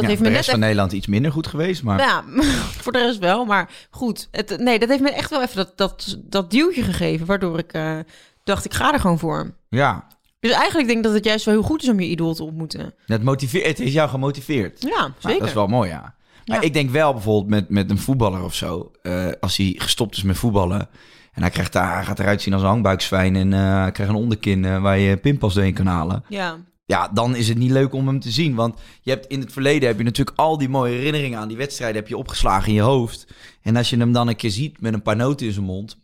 [0.00, 1.98] Dat Ja, heeft de me rest net van Nederland iets minder goed geweest, maar...
[1.98, 2.24] Ja,
[2.82, 3.44] voor de rest wel.
[3.44, 7.26] Maar goed, het, nee, dat heeft me echt wel even dat, dat, dat duwtje gegeven.
[7.26, 7.96] Waardoor ik eh,
[8.44, 9.54] dacht, ik ga er gewoon voor.
[9.68, 10.06] Ja,
[10.40, 12.44] Dus eigenlijk denk ik dat het juist wel heel goed is om je idool te
[12.44, 12.94] ontmoeten.
[13.06, 14.82] het, motiveert, het is jou gemotiveerd.
[14.82, 15.38] Ja, Nou, zeker.
[15.38, 16.14] dat is wel mooi, ja.
[16.46, 16.62] Maar Ja.
[16.66, 18.90] ik denk wel bijvoorbeeld met, met een voetballer of zo.
[19.02, 20.88] eh, als hij gestopt is met voetballen.
[21.32, 23.36] En hij, krijgt daar, hij gaat eruit zien als een hangbuiksfijn.
[23.36, 26.24] En hij krijgt een onderkin waar je pinpas doorheen kan halen.
[26.28, 26.56] Ja,
[26.88, 28.54] Ja, dan is het niet leuk om hem te zien.
[28.54, 31.56] Want je hebt in het verleden heb je natuurlijk al die mooie herinneringen aan die
[31.56, 33.26] wedstrijden heb je opgeslagen in je hoofd.
[33.62, 35.98] En als je hem dan een keer ziet met een paar noten in zijn mond.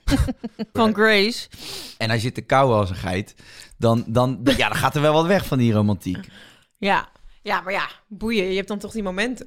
[0.72, 1.48] van Grace.
[1.98, 3.34] En hij zit te kauwen als een geit.
[3.78, 6.28] Dan, dan, ja, dan gaat er wel wat weg van die romantiek.
[6.78, 7.08] Ja.
[7.42, 8.44] ja, maar ja, boeien.
[8.44, 9.46] Je hebt dan toch die momenten.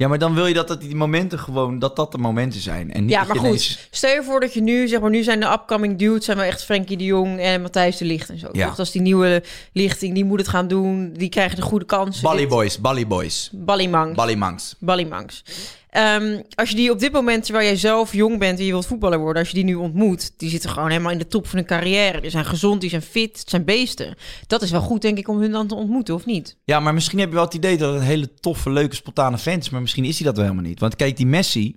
[0.00, 2.92] Ja, maar dan wil je dat, dat die momenten gewoon, dat dat de momenten zijn.
[2.92, 3.46] En niet Ja, maar goed.
[3.46, 6.36] ineens- Stel je voor dat je nu, zeg maar, nu zijn de upcoming dudes, zijn
[6.36, 8.48] wel echt Frenkie de Jong en Matthijs de Licht en zo.
[8.52, 8.66] Ja.
[8.66, 8.76] Toch?
[8.76, 12.22] Dat is die nieuwe lichting, die moet het gaan doen, die krijgen de goede kansen.
[12.22, 14.14] Bally Dit- Boys, Bally Boys, Ballymangs.
[14.16, 14.74] Bally Mangs.
[14.78, 15.42] Ballymangs.
[15.90, 18.86] Ehm, als je die op dit moment, terwijl jij zelf jong bent en je wilt
[18.86, 21.58] voetballer worden, als je die nu ontmoet, die zitten gewoon helemaal in de top van
[21.58, 22.20] hun carrière.
[22.20, 24.14] Die zijn gezond, die zijn fit, het zijn beesten.
[24.46, 26.56] Dat is wel goed, denk ik, om hun dan te ontmoeten, of niet?
[26.64, 29.38] Ja, maar misschien heb je wel het idee dat het een hele toffe, leuke, spontane
[29.38, 29.70] fans is.
[29.70, 30.80] Maar misschien is hij dat wel helemaal niet.
[30.80, 31.76] Want kijk, die Messi,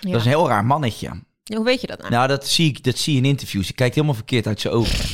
[0.00, 0.10] Ja.
[0.10, 1.06] dat is een heel raar mannetje.
[1.44, 2.10] Ja, Hoe weet je dat nou?
[2.10, 3.66] Nou, dat zie ik, dat zie je in interviews.
[3.66, 5.04] Je kijkt helemaal verkeerd uit zijn ogen.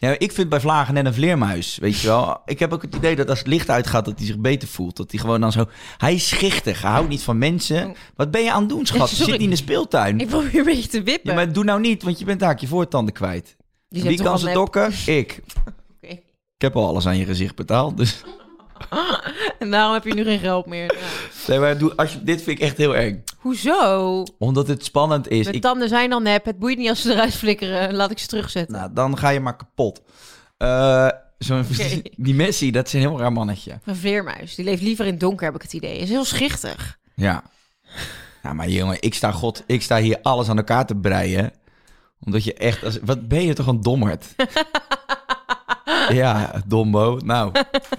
[0.00, 2.40] Ja, ik vind bij Vlagen net een vleermuis, weet je wel.
[2.44, 4.96] Ik heb ook het idee dat als het licht uitgaat, dat hij zich beter voelt.
[4.96, 5.64] Dat hij gewoon dan zo...
[5.96, 7.94] Hij is schichtig, hij houdt niet van mensen.
[8.16, 9.10] Wat ben je aan het doen, schat?
[9.10, 10.20] Je zit niet in de speeltuin.
[10.20, 11.30] Ik probeer een beetje te wippen.
[11.30, 13.56] Ja, maar doe nou niet, want je bent daar je voortanden kwijt.
[13.88, 14.92] Wie kan ze dokken?
[15.06, 15.40] Ik.
[16.58, 18.22] Ik heb al alles aan je gezicht betaald, dus...
[19.58, 20.94] En daarom heb je nu geen geld meer.
[20.94, 21.00] Ja.
[21.46, 23.24] Nee, maar doe, als je, dit vind ik echt heel eng.
[23.38, 24.22] Hoezo?
[24.38, 25.42] Omdat het spannend is.
[25.44, 26.44] Mijn Ik, tanden zijn al nep.
[26.44, 27.94] Het boeit niet als ze eruit flikkeren.
[27.94, 28.76] Laat ik ze terugzetten.
[28.76, 30.02] nou, dan ga je maar kapot.
[30.56, 32.02] Eh, zo'n Oké.
[32.16, 33.78] Die Messi, dat is een heel raar mannetje.
[33.84, 34.54] Een vleermuis.
[34.54, 35.98] Die leeft liever in het donker, heb ik het idee.
[35.98, 36.98] Is heel schichtig.
[37.14, 37.42] Ja.
[38.42, 41.52] Ja, maar jongen, ik sta, God, ik sta hier alles aan elkaar te breien.
[42.24, 42.84] Omdat je echt...
[42.84, 44.26] Als, wat ben je toch een dommerd?
[46.08, 47.18] ja, dombo.
[47.24, 47.52] Nou,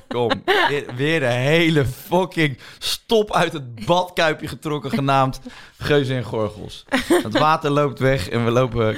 [0.07, 0.31] kom.
[0.67, 5.39] Weer, weer de hele fucking stop uit het badkuipje getrokken genaamd
[5.77, 6.85] Geuzen en Gorgels.
[7.23, 8.97] Het water loopt weg en we lopen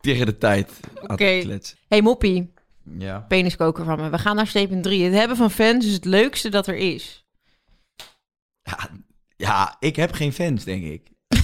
[0.00, 1.38] tegen de tijd aan Oké.
[1.42, 1.76] kletsen.
[1.88, 2.52] hey, Moppie.
[2.98, 3.18] Ja.
[3.28, 4.10] Peniskoker van me.
[4.10, 5.04] We gaan naar statement 3.
[5.04, 7.24] Het hebben van fans is het leukste dat er is.
[8.62, 8.88] ja.
[9.36, 11.02] Ja, ik heb geen fans, denk ik.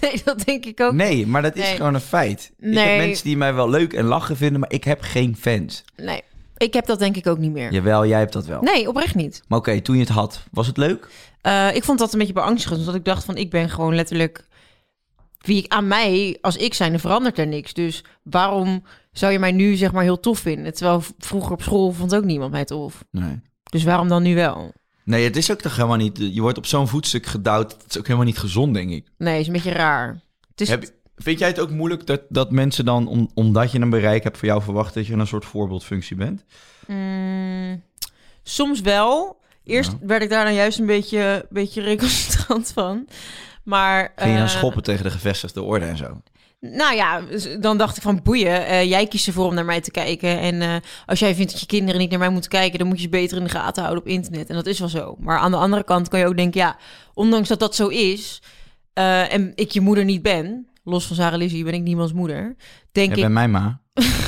[0.00, 0.92] Nee, dat denk ik ook.
[0.92, 1.76] Nee, maar dat is Nee.
[1.76, 2.52] gewoon een feit.
[2.58, 2.88] Ik Nee.
[2.88, 5.84] heb mensen die mij wel leuk en lachen vinden, maar ik heb geen fans.
[5.96, 6.22] Nee.
[6.62, 7.72] Ik heb dat denk ik ook niet meer.
[7.72, 8.62] Jawel, jij hebt dat wel.
[8.62, 9.42] Nee, oprecht niet.
[9.48, 11.08] Maar oké, toen je het had, was het leuk?
[11.40, 12.80] Eh, ik vond dat een beetje beangstigend.
[12.80, 14.48] Omdat ik dacht van, ik ben gewoon letterlijk
[15.38, 17.72] wie ik aan mij, als ik zijn, er verandert er niks.
[17.72, 20.74] Dus waarom zou je mij nu zeg maar heel tof vinden?
[20.74, 23.04] Terwijl vroeger op school vond ook niemand mij tof.
[23.10, 23.40] Nee.
[23.62, 24.72] Dus waarom dan nu wel?
[25.04, 26.18] Nee, het is ook toch helemaal niet...
[26.18, 27.72] Je wordt op zo'n voetstuk gedouwd.
[27.72, 29.06] Het is ook helemaal niet gezond, denk ik.
[29.18, 30.20] Nee, is een beetje raar.
[30.50, 30.84] Het is, Heb,
[31.22, 34.38] vind jij het ook moeilijk dat, dat mensen dan, om, omdat je een bereik hebt
[34.38, 36.44] voor jou verwachten, dat je een soort voorbeeldfunctie bent?
[36.86, 37.82] Mm,
[38.42, 39.38] soms wel.
[39.64, 43.06] Eerst werd ik daar dan juist een beetje, beetje recalcitrant van.
[43.64, 46.20] Maar, Ging je dan eh, schoppen tegen de gevestigde orde en zo?
[46.60, 48.66] Nou ja, dus dan dacht ik van boeien.
[48.66, 50.40] eh, jij kiest ervoor om naar mij te kijken.
[50.40, 52.96] En eh, als jij vindt dat je kinderen niet naar mij moeten kijken, dan moet
[52.96, 54.48] je ze beter in de gaten houden op internet.
[54.48, 55.16] En dat is wel zo.
[55.18, 56.76] Maar aan de andere kant kan je ook denken, ja,
[57.14, 58.42] ondanks dat dat zo is,
[58.92, 62.56] en ik je moeder niet ben, los van Sarah Lizzie ben ik niemands moeder,
[62.92, 63.80] denk Jij ik, bent mijn ma.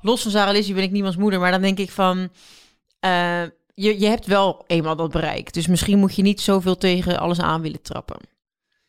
[0.00, 2.28] los van Sarah Lizzie ben ik niemands moeder, maar dan denk ik van,
[3.00, 3.42] eh,
[3.74, 5.52] je, je hebt wel eenmaal dat bereik.
[5.52, 8.20] Dus misschien moet je niet zoveel tegen alles aan willen trappen.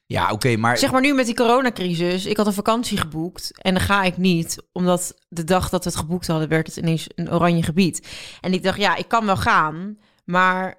[0.06, 0.78] Ja, oké, maar...
[0.78, 4.18] Zeg maar nu met die coronacrisis, ik had een vakantie geboekt en dan ga ik
[4.18, 8.08] niet, omdat de dag dat we het geboekt hadden, werd het ineens een oranje gebied.
[8.42, 10.78] En ik dacht, ja, ik kan wel gaan, maar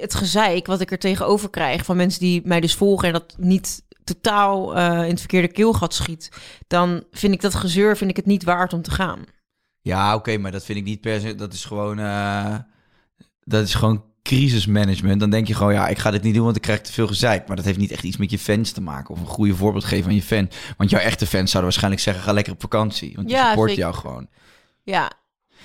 [0.00, 3.34] het gezeik wat ik er tegenover krijg van mensen die mij dus volgen en dat
[3.38, 6.28] niet totaal eh, in het verkeerde keelgat schiet,
[6.66, 9.24] dan vind ik dat gezeur, vind ik het niet waard om te gaan.
[9.80, 11.34] Ja, oké, maar dat vind ik niet per se...
[11.34, 11.98] Dat is gewoon...
[11.98, 12.56] eh,
[13.44, 15.20] dat is gewoon crisismanagement.
[15.20, 17.06] Dan denk je gewoon, ja, ik ga dit niet doen, want ik krijg te veel
[17.06, 17.46] gezeik.
[17.46, 19.14] Maar dat heeft niet echt iets met je fans te maken.
[19.14, 20.48] Of een goede voorbeeld geven aan je fan.
[20.76, 23.12] Want jouw echte fans zouden waarschijnlijk zeggen, ga lekker op vakantie.
[23.14, 24.28] Want die Ja, support jou gewoon.
[24.82, 25.10] Ja,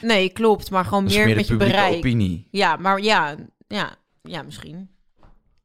[0.02, 1.96] nee, klopt, maar gewoon meer meer met je bereik.
[1.96, 2.48] opinie.
[2.52, 3.36] Ja, maar ja,
[3.68, 3.96] ja,
[4.28, 4.90] ja, misschien.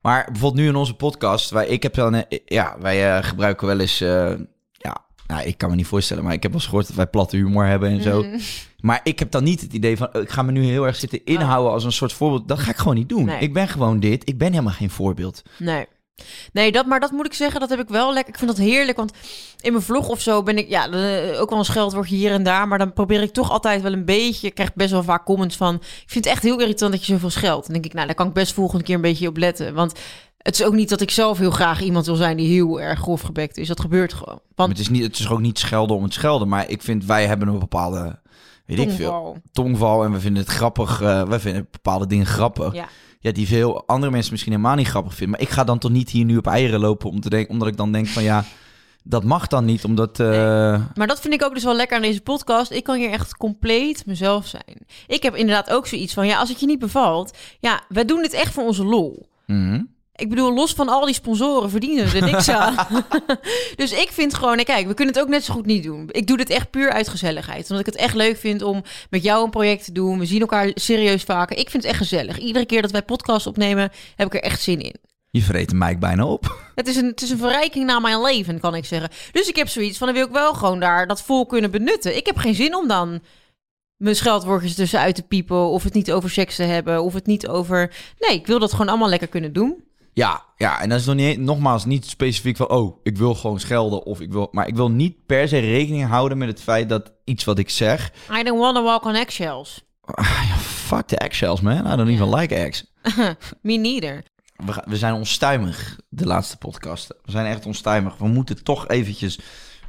[0.01, 3.67] Maar bijvoorbeeld nu in onze podcast, wij, ik heb dan, eh, ja, wij eh, gebruiken
[3.67, 4.35] wel eens, eh,
[4.73, 7.07] ja, nou, ik kan me niet voorstellen, maar ik heb wel eens gehoord dat wij
[7.07, 8.23] platte humor hebben en zo.
[8.23, 8.39] Mhm.
[8.81, 10.97] Maar ik heb dan niet het idee van, oh, ik ga me nu heel erg
[10.97, 12.49] zitten inhouden als een soort voorbeeld.
[12.49, 13.21] Dat ga ik gewoon niet doen.
[13.21, 13.27] Oh.
[13.27, 13.41] Nee.
[13.41, 14.29] Ik ben gewoon dit.
[14.29, 15.43] Ik ben helemaal geen voorbeeld.
[15.59, 15.87] Nee.
[16.53, 18.33] Nee, dat, maar dat moet ik zeggen, dat heb ik wel lekker.
[18.33, 19.13] Ik vind dat heerlijk, want
[19.61, 22.43] in mijn vlog of zo ben ik, ja, eh, ook wel een scheldwoordje hier en
[22.43, 25.25] daar, maar dan probeer ik toch altijd wel een beetje, ik krijg best wel vaak
[25.25, 27.65] comments van, ik vind het echt heel irritant dat je zoveel scheldt.
[27.65, 29.93] Dan denk ik, nou, daar kan ik best volgende keer een beetje op letten, want
[30.39, 32.99] het is ook niet dat ik zelf heel graag iemand wil zijn die heel erg
[32.99, 33.69] grof gebekt is.
[33.69, 34.41] Dat gebeurt gewoon.
[34.43, 36.83] Maar Want het is, niet, het is ook niet schelden om het schelden, maar ik
[36.83, 38.21] vind, wij hebben een bepaalde,
[38.67, 39.37] weet ik veel, tongval.
[39.53, 41.01] tongval en we vinden het grappig.
[41.03, 42.75] eh wij vinden bepaalde dingen grappig.
[42.75, 42.89] Ja.
[43.23, 45.31] Ja, die veel andere mensen misschien helemaal niet grappig vinden.
[45.39, 47.69] Maar ik ga dan toch niet hier nu op eieren lopen om te denken, omdat
[47.69, 48.45] ik dan denk van ja,
[49.05, 50.21] dat mag dan niet, omdat...
[50.21, 50.27] eh,
[50.95, 52.71] Maar dat vind ik ook dus wel lekker aan deze podcast.
[52.71, 54.87] Ik kan hier echt compleet mezelf zijn.
[55.07, 58.23] Ik heb inderdaad ook zoiets van, ja, als het je niet bevalt, ja, wij doen
[58.23, 59.29] dit echt voor onze lol.
[59.47, 59.83] mhm.
[60.15, 63.05] Ik bedoel, los van al die sponsoren verdienen we er niks aan.
[63.77, 66.09] dus ik vind gewoon, kijk, we kunnen het ook net zo goed niet doen.
[66.11, 67.71] Ik doe dit echt puur uit gezelligheid.
[67.71, 70.19] Omdat ik het echt leuk vind om met jou een project te doen.
[70.19, 71.57] We zien elkaar serieus vaker.
[71.57, 72.39] Ik vind het echt gezellig.
[72.39, 74.95] Iedere keer dat wij podcast opnemen, heb ik er echt zin in.
[75.31, 76.61] Je vreet de mic bijna op.
[76.75, 79.11] Het is, een, het is een verrijking naar mijn leven, kan ik zeggen.
[79.33, 82.17] Dus ik heb zoiets van, dan wil ik wel gewoon daar dat vol kunnen benutten.
[82.17, 83.23] Ik heb geen zin om dan
[83.97, 85.69] mijn scheldwoordjes tussenuit te piepen...
[85.69, 87.95] of het niet over seks te hebben, of het niet over...
[88.19, 89.85] Nee, ik wil dat gewoon allemaal lekker kunnen doen.
[90.15, 93.61] Ja, ja, en dat is nog niet, nogmaals niet specifiek van, oh, ik wil gewoon
[93.61, 96.89] schelden of ik wil, maar ik wil niet per se rekening houden met het feit
[96.89, 99.83] dat iets wat ik zeg, I don't wanna walk on eggshells.
[100.01, 102.85] ah, fuck the eggshells man, I don't even like eggs.
[103.63, 104.23] Me neither.
[104.57, 107.09] We, we zijn onstuimig de laatste podcast.
[107.25, 108.17] We zijn echt onstuimig.
[108.17, 109.39] We moeten toch eventjes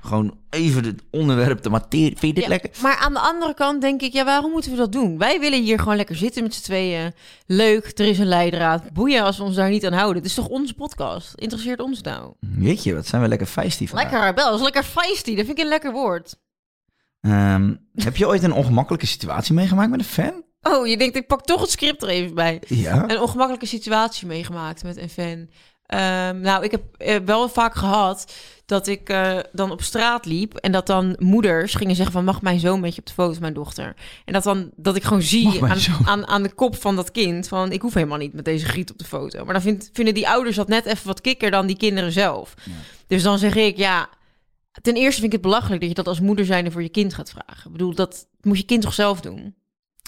[0.03, 2.17] gewoon even het onderwerp, de materie.
[2.17, 2.69] Vind je dit Ja, lekker?
[2.81, 5.17] Maar aan de andere kant denk ik, ja, waarom moeten we dat doen?
[5.17, 7.13] Wij willen hier gewoon lekker zitten met z'n tweeën.
[7.45, 8.91] Leuk, er is een leidraad.
[8.93, 10.15] Boeien als we ons daar niet aan houden.
[10.17, 11.33] Het is toch onze podcast?
[11.35, 12.33] Interesseert ons nou?
[12.39, 14.11] Weet je, wat zijn we lekker feisty vandaag.
[14.11, 15.35] Lekker, Bel, dat is lekker feisty.
[15.35, 16.35] Dat vind ik een lekker woord.
[17.21, 20.43] Ehm, heb je ooit een ongemakkelijke situatie meegemaakt met een fan?
[20.61, 22.61] Oh, je denkt, ik pak toch het script er even bij.
[22.67, 23.09] Ja.
[23.09, 25.49] Een ongemakkelijke situatie meegemaakt met een fan.
[25.93, 28.33] Ehm, nou, ik heb eh, wel vaak gehad
[28.65, 32.41] dat ik eh, dan op straat liep en dat dan moeders gingen zeggen van mag
[32.41, 33.95] mijn zoon met je op de foto, mijn dochter.
[34.25, 37.47] En dat dan dat ik gewoon zie aan, aan, aan de kop van dat kind
[37.47, 39.43] van ik hoef helemaal niet met deze griet op de foto.
[39.43, 42.53] Maar dan vind, vinden die ouders dat net even wat kikker dan die kinderen zelf.
[43.07, 44.09] Dus dan zeg ik ja.
[44.81, 47.13] Ten eerste vind ik het belachelijk dat je dat als moeder zijnde voor je kind
[47.13, 47.65] gaat vragen.
[47.65, 49.55] Ik bedoel, dat moet je kind toch zelf doen?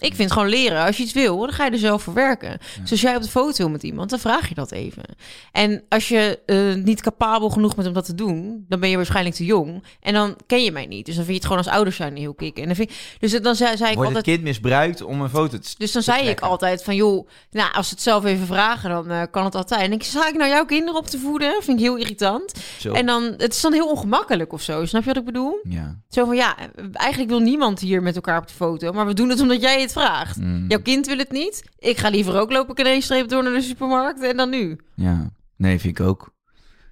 [0.01, 0.85] Ik vind gewoon leren.
[0.85, 2.57] Als je iets wil, dan ga je er zelf voor werken.
[2.81, 5.03] Dus als jij op de foto wil met iemand, dan vraag je dat even.
[5.51, 8.95] En als je eh, niet capabel genoeg bent om dat te doen, dan ben je
[8.95, 9.83] waarschijnlijk te jong.
[9.99, 11.05] En dan ken je mij niet.
[11.05, 12.61] Dus dan vind je het gewoon als ouders zijn heel kicken.
[12.61, 14.35] En dan vind ik, dus dan zei, zei ik Wordt het altijd.
[14.35, 17.73] kind misbruikt om een foto te Dus dan te zei ik altijd van, joh, nou,
[17.73, 19.81] als ze het zelf even vragen, dan eh, kan het altijd.
[19.81, 21.63] En ik sta ik nou jouw kinderen op te voeden?
[21.63, 22.53] Vind ik heel irritant.
[22.79, 22.93] Zo.
[22.93, 24.85] En dan, het is dan heel ongemakkelijk of zo.
[24.85, 25.59] Snap je wat ik bedoel?
[25.63, 25.99] Ja.
[26.09, 26.55] Zo van, ja,
[26.91, 28.91] eigenlijk wil niemand hier met elkaar op de foto.
[28.91, 30.37] Maar we doen het omdat jij het vraagt.
[30.37, 30.65] Mm.
[30.67, 31.63] Jouw kind wil het niet.
[31.79, 34.79] Ik ga liever ook lopen kaneenstreep door naar de supermarkt en dan nu.
[34.95, 36.33] Ja, nee, vind ik ook.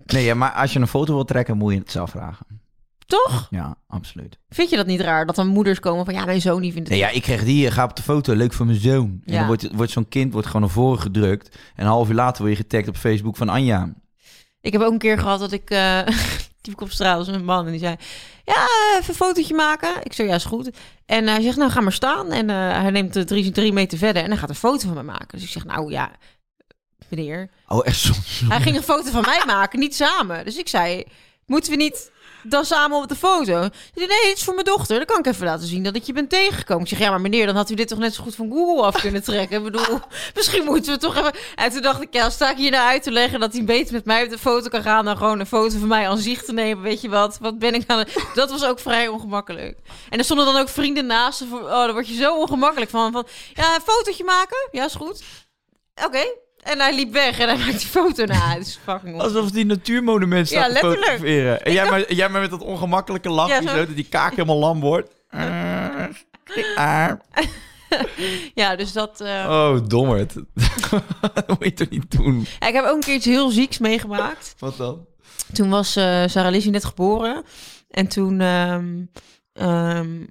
[0.06, 2.46] Nee, ja, maar als je een foto wilt trekken, moet je het zelf vragen.
[3.06, 3.48] Toch?
[3.50, 4.40] Ja, absoluut.
[4.50, 5.26] Vind je dat niet raar?
[5.26, 6.98] Dat dan moeders komen van, ja, mijn zoon die vindt het...
[6.98, 9.22] Nee, ja, ik kreeg die, ga op de foto, leuk voor mijn zoon.
[9.26, 9.38] En Ja.
[9.38, 11.58] dan wordt, wordt zo'n kind wordt gewoon naar voren gedrukt.
[11.76, 13.94] En een half uur later word je getagd op Facebook van Anja.
[14.62, 15.70] Ik heb ook een keer gehad dat ik...
[15.70, 16.00] eh
[16.68, 17.96] liep ik op straat, was een man en die zei...
[18.46, 19.96] Ja, even een fotootje maken.
[20.04, 20.70] Ik zei, ja, is goed.
[21.06, 22.32] En hij zegt, nou, ga maar staan.
[22.32, 24.96] En eh, hij neemt de drie, drie meter verder en hij gaat een foto van
[24.96, 25.28] me maken.
[25.28, 26.12] Dus ik zeg, nou ja,
[27.10, 27.50] meneer...
[27.68, 28.42] Oh, echt soms.
[28.48, 30.46] Hij ging een foto van mij maken, niet samen.
[30.46, 31.04] Dus ik zei,
[31.46, 32.12] moeten we niet
[32.44, 33.60] dan samen op de foto?
[33.94, 34.98] Nee, dit is voor mijn dochter.
[34.98, 36.84] Dan kan ik even laten zien dat ik je ben tegengekomen.
[36.84, 38.84] Ik zeg, ja, maar meneer, dan had u dit toch net zo goed van Google
[38.84, 39.58] af kunnen trekken.
[39.58, 40.00] Ik bedoel,
[40.36, 41.34] misschien moeten we toch even...
[41.56, 43.94] En toen dacht ik, ja, sta ik hier nou uit te leggen dat hij beter
[43.94, 46.44] met mij op de foto kan gaan dan gewoon een foto van mij aan zich
[46.44, 46.84] te nemen.
[46.84, 47.38] Weet je wat?
[47.42, 48.16] Wat ben ik aan het...
[48.34, 49.78] Dat was ook vrij ongemakkelijk.
[50.10, 51.42] En er stonden dan ook vrienden naast.
[51.52, 53.12] Oh, daar word je zo ongemakkelijk van.
[53.12, 54.58] van ja, een fotootje maken?
[54.72, 55.24] Ja, is goed.
[56.06, 56.42] Oké.
[56.64, 58.50] En hij liep weg en hij maakt die foto na.
[58.54, 61.62] Het is fucking Alsof die natuurmonument staat Ja, te fotograferen.
[61.62, 63.86] En jij maar, jij maar met dat ongemakkelijke lachje, Ja, zo.
[63.86, 65.12] dat die kaak helemaal lam wordt.
[68.54, 69.22] Ja, dus dat...
[69.22, 70.34] eh, Oh, dommerd.
[71.34, 72.46] dat moet je toch niet doen?
[72.60, 74.56] Ja, Ik heb ook een keer iets heel zieks meegemaakt.
[74.60, 75.06] Wat dan?
[75.54, 77.44] Toen was eh Sarah Lizzie net geboren.
[77.90, 79.02] En toen ehm,
[79.54, 80.26] ehm,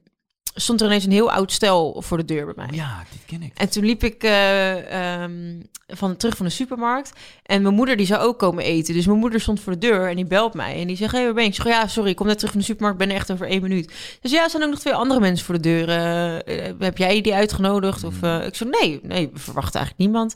[0.55, 2.77] stond er ineens een heel oud stel voor de deur bij mij.
[2.77, 3.53] Ja, dit ken ik.
[3.55, 7.13] En toen liep ik eh, ehm, van, terug van de supermarkt.
[7.43, 8.95] En mijn moeder die zou ook komen eten.
[8.95, 10.81] Dus mijn moeder stond voor de deur en die belt mij.
[10.81, 11.49] En die zegt, hey, waar ben je?
[11.49, 12.99] Ik zeg, ja, sorry, ik kom net terug van de supermarkt.
[12.99, 13.93] ben er echt over één minuut.
[14.21, 15.89] Dus ja, er zijn ook nog twee andere mensen voor de deur.
[15.89, 18.05] Eh, eh, heb jij die uitgenodigd?
[18.05, 20.35] Of, eh, ik zeg, nee, nee, we verwachten eigenlijk niemand.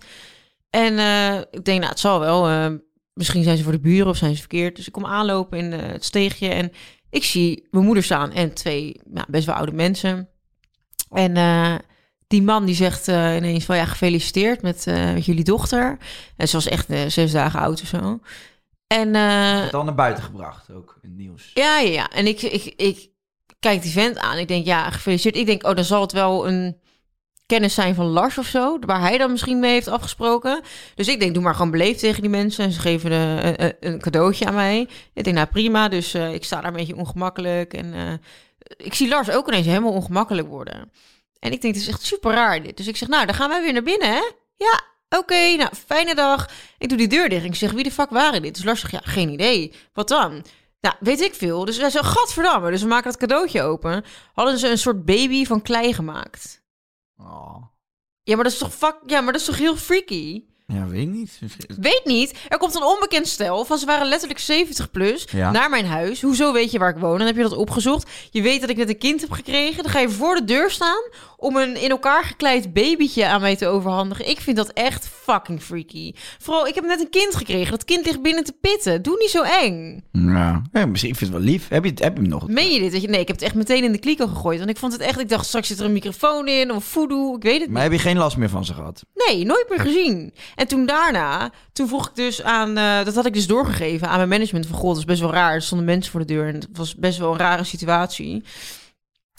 [0.71, 0.93] En
[1.51, 2.71] ik denk, nou, het zal wel.
[3.13, 4.77] misschien zijn ze voor de buren of zijn ze verkeerd.
[4.77, 6.73] Dus ik kom aanlopen in het steegje en
[7.17, 10.29] ik zie mijn moeder staan en twee nou, best wel oude mensen.
[11.11, 11.75] En eh,
[12.27, 15.99] die man die zegt eh, ineens van ja, gefeliciteerd met, eh, met jullie dochter.
[16.37, 18.21] En ze was echt zes dagen oud of zo.
[18.87, 19.13] En
[19.71, 21.51] Dan naar buiten gebracht, ook in het nieuws.
[21.55, 22.11] ja, ja, ja.
[22.11, 23.11] En ik, ik, ik
[23.61, 24.39] kijk die vent aan.
[24.39, 25.37] Ik denk, ja, gefeliciteerd.
[25.37, 26.77] Ik denk, oh, dan zal het wel een
[27.47, 28.79] kennis zijn van Lars of zo.
[28.81, 30.61] Waar hij dan misschien mee heeft afgesproken.
[30.95, 32.65] Dus ik denk, doe maar gewoon beleefd tegen die mensen.
[32.65, 34.89] En ze geven een, een, cadeautje aan mij.
[35.15, 35.89] Ik denk, nou prima.
[35.89, 37.75] Dus eh, ik sta daar een beetje ongemakkelijk.
[37.75, 38.13] En eh,
[38.77, 40.93] ik zie Lars ook ineens helemaal ongemakkelijk worden.
[41.39, 42.77] En ik denk, het is echt super raar dit.
[42.77, 44.31] Dus ik zeg, nou, dan gaan wij weer naar binnen, hè?
[44.57, 44.81] Ja,
[45.19, 46.51] oké, nou, fijne dag.
[46.79, 48.55] Ik doe die deur dicht ik zeg, wie de fuck waren dit?
[48.55, 49.73] Dus Lars zegt, ja, geen idee.
[49.93, 50.45] Wat dan?
[50.81, 51.65] Nou, weet ik veel.
[51.65, 52.71] Dus wij zo, gadverdamme.
[52.71, 54.05] Dus we maken dat cadeautje open.
[54.33, 56.65] Hadden ze een soort baby van klei gemaakt.
[57.19, 57.57] Oh.
[58.23, 58.97] Ja, maar dat is toch fuck...
[59.07, 60.45] Ja, maar dat is toch heel freaky?
[60.67, 61.39] Ja, weet ik niet.
[61.81, 62.35] Weet niet.
[62.49, 65.51] Er komt een onbekend stel van ze waren letterlijk 70 plus Ja.
[65.51, 66.23] naar mijn huis.
[66.23, 67.19] Hoezo weet je waar ik woon?
[67.19, 68.11] Dan heb je dat opgezocht.
[68.31, 69.83] Je weet dat ik net een kind heb gekregen.
[69.83, 71.03] Dan ga je voor de deur staan
[71.37, 74.29] om een in elkaar gekleid babytje aan mij te overhandigen.
[74.29, 76.13] Ik vind dat echt fucking freaky.
[76.39, 77.71] Vooral, ik heb net een kind gekregen.
[77.71, 79.03] Dat kind ligt binnen te pitten.
[79.03, 80.05] Doe niet zo eng.
[80.13, 80.63] Ja.
[80.73, 81.69] ja, misschien ik vind het wel lief.
[81.69, 82.49] Heb je, heb je hem nog?
[82.49, 82.93] Meen je dit?
[83.09, 84.59] Nee, ik heb het echt meteen in de kliko gegooid.
[84.59, 85.21] Want ik vond het echt...
[85.21, 87.37] Ik dacht, straks zit er een microfoon in of voodoo.
[87.37, 87.93] Ik weet het Maar niet.
[87.93, 89.05] heb je geen last meer van ze gehad?
[89.15, 90.33] Nee, nooit meer gezien.
[90.55, 94.17] En toen daarna, toen vroeg ik dus aan, eh, dat had ik dus doorgegeven aan
[94.17, 95.55] mijn management van, god, dat is best wel raar.
[95.55, 98.45] Er stonden mensen voor de deur en het was best wel een rare situatie.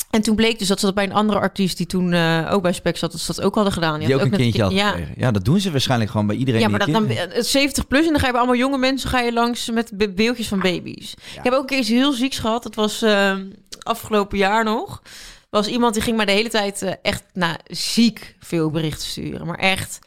[0.10, 2.62] En toen bleek dus dat ze dat bij een andere artiest die toen eh, ook
[2.62, 4.00] bij Spec zat, dat ze dat ook hadden gedaan.
[4.00, 4.96] Die ook een net kindje had kind- ja.
[5.18, 7.44] Ja, dat doen ze waarschijnlijk gewoon bij iedereen Ja, die maar dat dan kind eh,
[7.44, 10.10] 70 plus en dan ga je bij allemaal jonge mensen ga je langs met be-
[10.14, 11.12] beeldjes van baby's.
[11.12, 12.64] Ik heb ook een keer iets heel zieks gehad.
[12.64, 13.36] Dat was eh,
[13.84, 15.02] afgelopen jaar nog.
[15.50, 19.46] Was iemand die ging mij de hele tijd eh, echt nou, ziek veel berichten sturen.
[19.48, 20.00] Maar echt,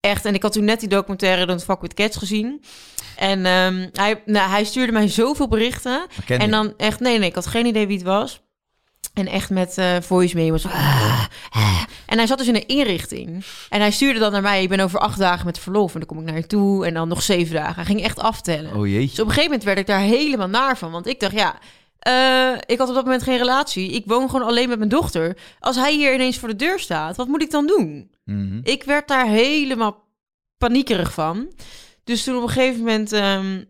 [0.00, 0.24] echt.
[0.24, 2.62] En ik had toen net die documentaire Don't Fuck With Cats gezien.
[3.16, 6.06] En ehm, hij, nou, hij stuurde mij zoveel berichten.
[6.40, 8.40] En dan echt, nee, nee, ik had geen idee wie het was.
[9.14, 10.66] En echt met eh voice memos.
[10.66, 11.82] Ah, ah.
[12.06, 13.44] En hij zat dus in een inrichting.
[13.68, 15.92] En hij stuurde dan naar mij, ik ben over acht dagen met verlof.
[15.92, 16.86] En dan kom ik naar je toe.
[16.86, 17.74] En dan nog zeven dagen.
[17.74, 18.74] Hij ging echt aftellen.
[18.74, 19.22] Oh Dus jeetje.
[19.22, 20.90] op een gegeven moment werd ik daar helemaal naar van.
[20.90, 21.58] Want ik dacht, ja,
[21.98, 23.90] eh, ik had op dat moment geen relatie.
[23.92, 25.36] Ik woon gewoon alleen met mijn dochter.
[25.60, 28.10] Als hij hier ineens voor de deur staat, wat moet ik dan doen?
[28.24, 28.60] Mhm.
[28.62, 30.06] Ik werd daar helemaal
[30.58, 31.52] paniekerig van.
[32.04, 33.10] Dus toen op een gegeven moment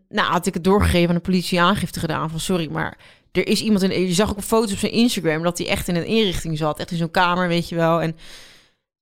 [0.09, 2.97] nou, had ik het doorgegeven aan de politie aangifte gedaan van sorry, maar
[3.31, 4.07] er is iemand in.
[4.07, 6.79] Je zag ook op foto's op zijn Instagram dat hij echt in een inrichting zat,
[6.79, 8.01] echt in zo'n kamer, weet je wel.
[8.01, 8.09] En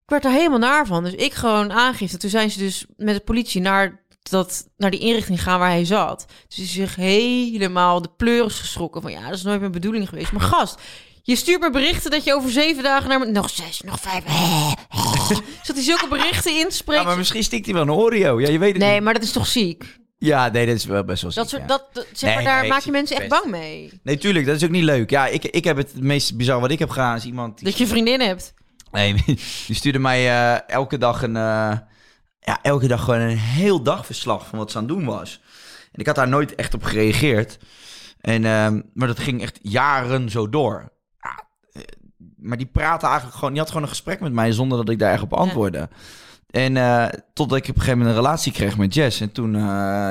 [0.03, 1.03] ik werd er helemaal naar van.
[1.03, 2.17] Dus ik gewoon aangifte.
[2.17, 5.85] Toen zijn ze dus met de politie naar, dat, naar die inrichting gaan waar hij
[5.85, 6.25] zat.
[6.47, 10.09] Dus hij is zich helemaal de pleuris geschrokken van ja, dat is nooit mijn bedoeling
[10.09, 10.31] geweest.
[10.31, 10.81] Maar gast,
[11.21, 13.25] je stuurt me berichten dat je over zeven dagen naar me...
[13.25, 14.23] Nog zes, nog vijf.
[15.65, 17.03] Zat hij zulke berichten in te spreken?
[17.03, 18.41] Ja, maar misschien stikt hij wel een Oreo.
[18.41, 19.03] Ja, je weet het Nee, niet.
[19.03, 19.97] maar dat is toch ziek?
[20.19, 21.77] Ja, nee, dat is wel best wel Dat ziek, soort, ja.
[21.77, 23.41] dat, dat- zeg maar, Nee, daar nee, maak je mensen echt best.
[23.41, 23.99] bang mee.
[24.03, 25.09] Nee, tuurlijk, dat is ook niet leuk.
[25.09, 27.57] Ja, ik, ik heb het, het meest bizar wat ik heb gedaan is iemand...
[27.57, 27.65] Die...
[27.67, 28.53] Dat je vriendin hebt.
[28.91, 29.13] Nee,
[29.67, 31.35] die stuurde mij eh, elke dag een...
[31.35, 31.77] eh,
[32.39, 35.41] ja, elke dag gewoon een heel dagverslag van wat ze aan het doen was.
[35.91, 37.57] En ik had daar nooit echt op gereageerd.
[38.21, 40.91] En, ehm, maar dat ging echt jaren zo door.
[41.19, 41.81] Ja, eh,
[42.37, 43.51] maar die praatte eigenlijk gewoon...
[43.51, 45.89] Die had gewoon een gesprek met mij zonder dat ik daar echt op antwoordde.
[46.47, 49.21] En eh, totdat ik op een gegeven moment een relatie kreeg met Jess.
[49.21, 49.61] En toen, eh,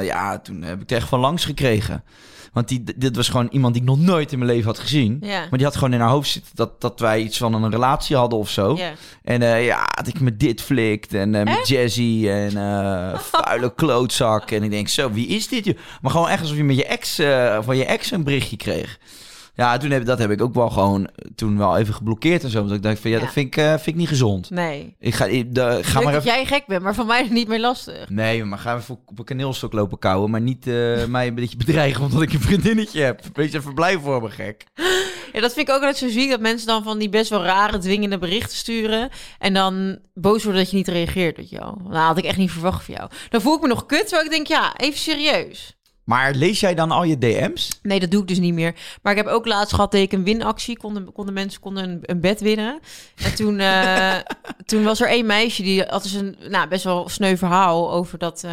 [0.02, 2.04] ja, toen heb ik er echt van langs gekregen.
[2.52, 5.18] Want die, dit was gewoon iemand die ik nog nooit in mijn leven had gezien.
[5.20, 5.40] Ja.
[5.40, 8.16] Maar die had gewoon in haar hoofd zitten dat, dat wij iets van een relatie
[8.16, 8.76] hadden of zo.
[8.76, 8.92] Ja.
[9.22, 12.52] En eh, ja, dat ik met dit flikt en met Jazzy en
[13.32, 14.50] vuile klootzak.
[14.50, 15.76] En ik denk, zo, wie is dit?
[16.00, 17.20] Maar gewoon echt alsof je met je ex,
[17.60, 18.98] van je ex een berichtje kreeg.
[19.56, 22.58] Ja, toen heb, dat heb ik ook wel gewoon toen wel even geblokkeerd en zo.
[22.60, 23.22] Want ik dacht van, ja, Ja.
[23.22, 24.50] dat vind ik, eh, vind ik niet gezond.
[24.50, 24.96] Nee.
[24.98, 26.36] Ik ga, ik, de, ga maar dat even...
[26.36, 28.08] jij gek bent, maar van mij is het niet meer lastig.
[28.08, 30.30] Nee, maar ga even op een kaneelstok lopen kouwen.
[30.30, 33.20] Maar niet eh, mij een beetje bedreigen omdat ik een vriendinnetje heb.
[33.32, 34.64] Wees even blij voor me, gek.
[35.32, 37.42] Ja, dat vind ik ook altijd zo ziek, dat mensen dan van die best wel
[37.44, 39.08] rare, dwingende berichten sturen.
[39.38, 41.78] En dan boos worden dat je niet reageert, weet je wel.
[41.84, 43.10] Nou, had ik echt niet verwacht van jou.
[43.28, 45.75] Dan voel ik me nog kut, terwijl ik denk, ja, even serieus.
[46.06, 47.78] Maar lees jij dan al je DM's?
[47.82, 48.74] Nee, dat doe ik dus niet meer.
[49.02, 50.78] Maar ik heb ook laatst gehad dat ik een winactie.
[50.78, 52.80] Konden, konden mensen konden een, een bed winnen.
[53.16, 54.14] En toen, eh,
[54.66, 58.18] toen was er één meisje die had dus een nou, best wel sneu verhaal over
[58.18, 58.52] dat, eh,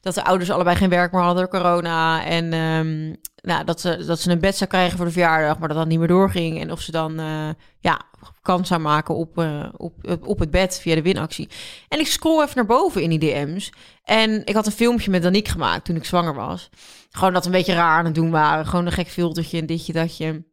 [0.00, 2.24] dat de ouders allebei geen werk meer hadden door corona.
[2.24, 3.14] En ehm,
[3.48, 5.86] nou, dat, ze, dat ze een bed zou krijgen voor de verjaardag, maar dat dat
[5.86, 6.60] niet meer doorging.
[6.60, 7.48] En of ze dan eh,
[7.80, 8.00] ja,
[8.42, 11.48] kans zou maken op, op, op het bed via de winactie.
[11.88, 13.72] En ik scroll even naar boven in die DM's.
[14.04, 16.68] En ik had een filmpje met Danique gemaakt toen ik zwanger was.
[17.10, 18.66] Gewoon dat we een beetje raar aan het doen waren.
[18.66, 20.44] Gewoon een gek filtertje en ditje, datje.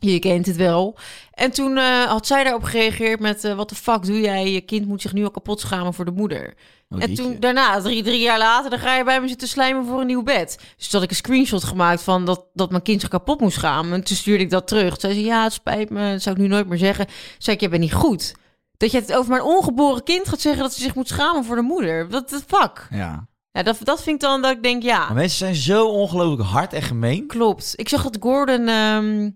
[0.00, 0.98] Je kent het wel.
[1.30, 3.44] En toen eh, had zij daarop gereageerd met...
[3.44, 4.52] eh, wat de fuck doe jij?
[4.52, 6.54] Je kind moet zich nu al kapot schamen voor de moeder.
[6.88, 8.70] Oh, en toen daarna, drie, drie jaar later...
[8.70, 10.58] dan ga je bij me zitten slijmen voor een nieuw bed.
[10.76, 13.56] Dus toen had ik een screenshot gemaakt van dat, dat mijn kind zich kapot moest
[13.56, 13.92] schamen.
[13.92, 14.90] En toen stuurde ik dat terug.
[14.90, 16.10] Toen zei ze, ja, het spijt me.
[16.10, 17.06] Dat zou ik nu nooit meer zeggen.
[17.06, 18.34] Toen zei ik, je bent niet goed.
[18.76, 20.62] Dat je het over mijn ongeboren kind gaat zeggen...
[20.62, 22.08] dat ze zich moet schamen voor de moeder.
[22.08, 22.86] Wat de fuck?
[22.90, 23.26] Ja.
[23.52, 24.98] Ja, dat, dat vind ik dan dat ik denk, ja...
[24.98, 27.26] Maar mensen zijn zo ongelooflijk hard en gemeen.
[27.26, 27.72] Klopt.
[27.76, 29.30] Ik zag dat Gordon ehm,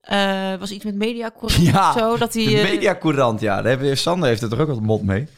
[0.00, 2.16] eh, was iets met mediacorrect Ja, of zo.
[2.16, 3.62] Dat hij, de eh, mediacourant, ja.
[3.62, 5.28] Daar Sander heeft het er ook wat mot mee.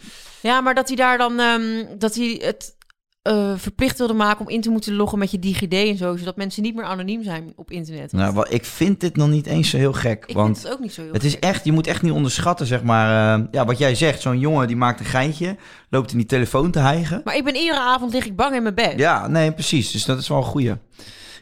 [0.40, 2.76] ja, maar dat hij daar dan ehm, dat hij het
[3.24, 6.36] eh, verplicht wilde maken om in te moeten loggen met je DigiD en zo, zodat
[6.36, 8.12] mensen niet meer anoniem zijn op internet.
[8.12, 10.24] Nou, wel, ik vind dit nog niet eens zo heel gek.
[10.26, 12.12] ik want vind het ook niet zo heel het is echt, je moet echt niet
[12.12, 13.38] onderschatten, zeg maar.
[13.38, 15.56] eh, ja, wat jij zegt, zo'n jongen die maakt een geintje,
[15.90, 17.20] loopt in die telefoon te hijgen.
[17.24, 18.94] Maar ik ben iedere avond lig ik bang in mijn bed.
[18.96, 19.90] Ja, nee, precies.
[19.90, 20.74] Dus dat is wel een goeie.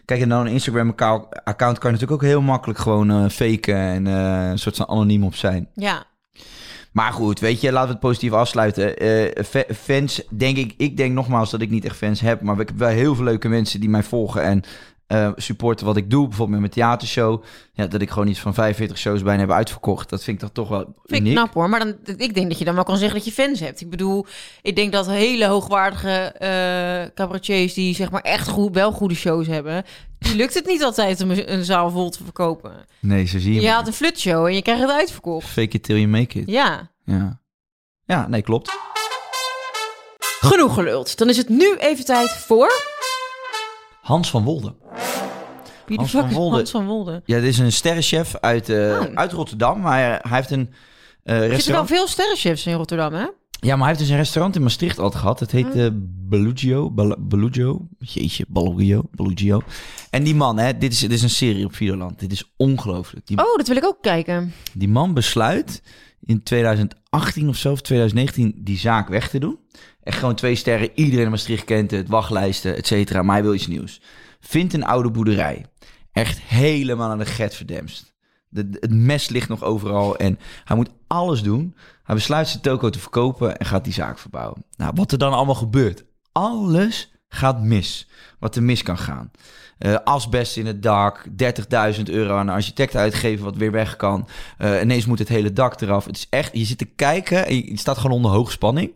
[0.04, 4.06] Kijk, en dan een Instagram-account kan je natuurlijk ook heel makkelijk gewoon eh, faken en
[4.06, 5.68] een soort van anoniem op zijn.
[5.74, 6.04] Ja.
[6.92, 8.96] Maar goed, weet je, laten we het positief afsluiten.
[8.98, 12.60] Eh, fa- fans, denk ik, ik denk nogmaals dat ik niet echt fans heb, maar
[12.60, 14.62] ik heb wel heel veel leuke mensen die mij volgen en
[15.12, 16.28] eh, supporten wat ik doe.
[16.28, 17.42] Bijvoorbeeld met mijn theatershow.
[17.72, 20.10] Ja, dat ik gewoon iets van 45 shows bijna heb uitverkocht.
[20.10, 21.34] Dat vind ik toch toch wel Vind ik uniek.
[21.34, 21.68] knap hoor.
[21.68, 23.80] Maar dan, ik denk dat je dan wel kan zeggen dat je fans hebt.
[23.80, 24.26] Ik bedoel,
[24.62, 29.46] ik denk dat hele hoogwaardige eh cabaretiers die zeg maar echt goed, wel goede shows
[29.46, 29.84] hebben,
[30.18, 32.72] die lukt het niet altijd om een, zaal vol te verkopen.
[33.00, 33.60] Nee, zo zie je.
[33.60, 35.48] Je haalt een flutshow en je krijgt het uitverkocht.
[35.48, 36.48] Fake it till you make it.
[36.48, 36.90] Ja.
[37.04, 37.40] Ja,
[38.04, 38.72] ja nee, klopt.
[40.40, 41.18] Genoeg geluld.
[41.18, 42.72] Dan is het nu even tijd voor...
[44.02, 44.74] Hans van Wolde.
[45.86, 46.56] Wie de Hans fuck van is Wolde.
[46.56, 47.22] Hans van Wolde?
[47.24, 49.14] Ja, dit is een sterrenchef uit, eh, Oh.
[49.14, 49.80] uit Rotterdam.
[49.80, 50.70] Maar hij, hij heeft een
[51.22, 51.88] eh, Er zitten wel restaurant.
[51.88, 53.26] veel sterrenchefs in Rotterdam, hè?
[53.60, 55.40] Ja, maar hij heeft dus een restaurant in Maastricht altijd gehad.
[55.40, 55.86] Het heet eh
[56.28, 56.90] Bellugio.
[56.90, 57.86] Bel- Bellugio.
[57.98, 59.02] Jeetje, Bellugio.
[59.10, 59.62] Bellugio.
[60.10, 62.18] En die man, hè, dit is, dit is een serie op Videoland.
[62.18, 63.26] Dit is ongelooflijk.
[63.26, 64.52] Die, Oh, dat wil ik ook kijken.
[64.72, 65.82] die man besluit
[66.24, 69.58] in 2018 of zo, of 2019, die zaak weg te doen.
[70.02, 70.90] Echt gewoon twee sterren.
[70.94, 72.08] Iedereen in Maastricht kent het.
[72.08, 73.22] Wachtlijsten, et cetera.
[73.22, 74.00] Maar hij wil iets nieuws.
[74.40, 75.66] Vindt een oude boerderij.
[76.12, 78.14] Echt helemaal aan de get verdemst.
[78.48, 81.76] De, het mes ligt nog overal en hij moet alles doen.
[82.02, 84.64] Hij besluit zijn toko te verkopen en gaat die zaak verbouwen.
[84.76, 86.04] Nou, wat er dan allemaal gebeurt.
[86.32, 88.08] Alles gaat mis.
[88.38, 89.30] Wat er mis kan gaan.
[89.78, 94.28] Eh, asbest in het dak, 30.000 euro aan een architect uitgeven wat weer weg kan.
[94.58, 96.04] Eh, ineens moet het hele dak eraf.
[96.04, 98.92] Het is echt, je zit te kijken en je, staat gewoon onder hoogspanning.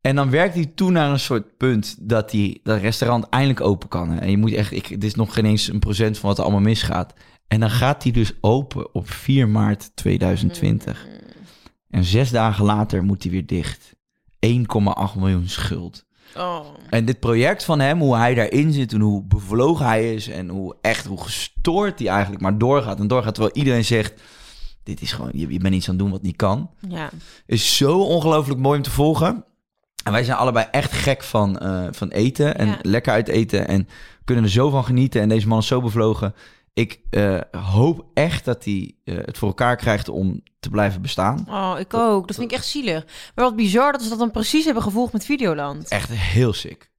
[0.00, 3.88] En dan werkt hij toe naar een soort punt dat hij dat restaurant eindelijk open
[3.88, 4.10] kan.
[4.10, 4.18] hè.
[4.18, 6.44] En je moet echt, ik, dit is nog geen eens een procent van wat er
[6.44, 7.14] allemaal misgaat.
[7.48, 11.06] En dan gaat hij dus open op 4 maart 2020.
[11.90, 13.96] En zes dagen later moet hij weer dicht.
[14.46, 16.06] 1,8 miljoen schuld.
[16.38, 16.60] Oh.
[16.90, 20.48] En dit project van hem, hoe hij daarin zit en hoe bevlogen hij is en
[20.48, 23.34] hoe echt, hoe gestoord hij eigenlijk maar doorgaat en doorgaat.
[23.34, 24.20] Terwijl iedereen zegt,
[24.82, 26.70] dit is gewoon, je, je bent iets aan het doen wat niet kan.
[26.88, 27.10] Ja.
[27.46, 29.44] Is zo ongelooflijk mooi om te volgen.
[30.04, 32.78] En wij zijn allebei echt gek van, eh, van eten en Ja.
[32.82, 33.88] lekker uit eten en
[34.24, 35.20] kunnen er zo van genieten.
[35.20, 36.34] En deze man is zo bevlogen.
[36.78, 41.46] Ik eh, hoop echt dat hij eh, het voor elkaar krijgt om te blijven bestaan.
[41.48, 42.26] Oh, ik ook.
[42.26, 43.04] Dat vind ik echt zielig.
[43.34, 45.88] Maar wat bizar dat ze dat dan precies hebben gevolgd met Videoland.
[45.88, 46.90] Echt heel sick.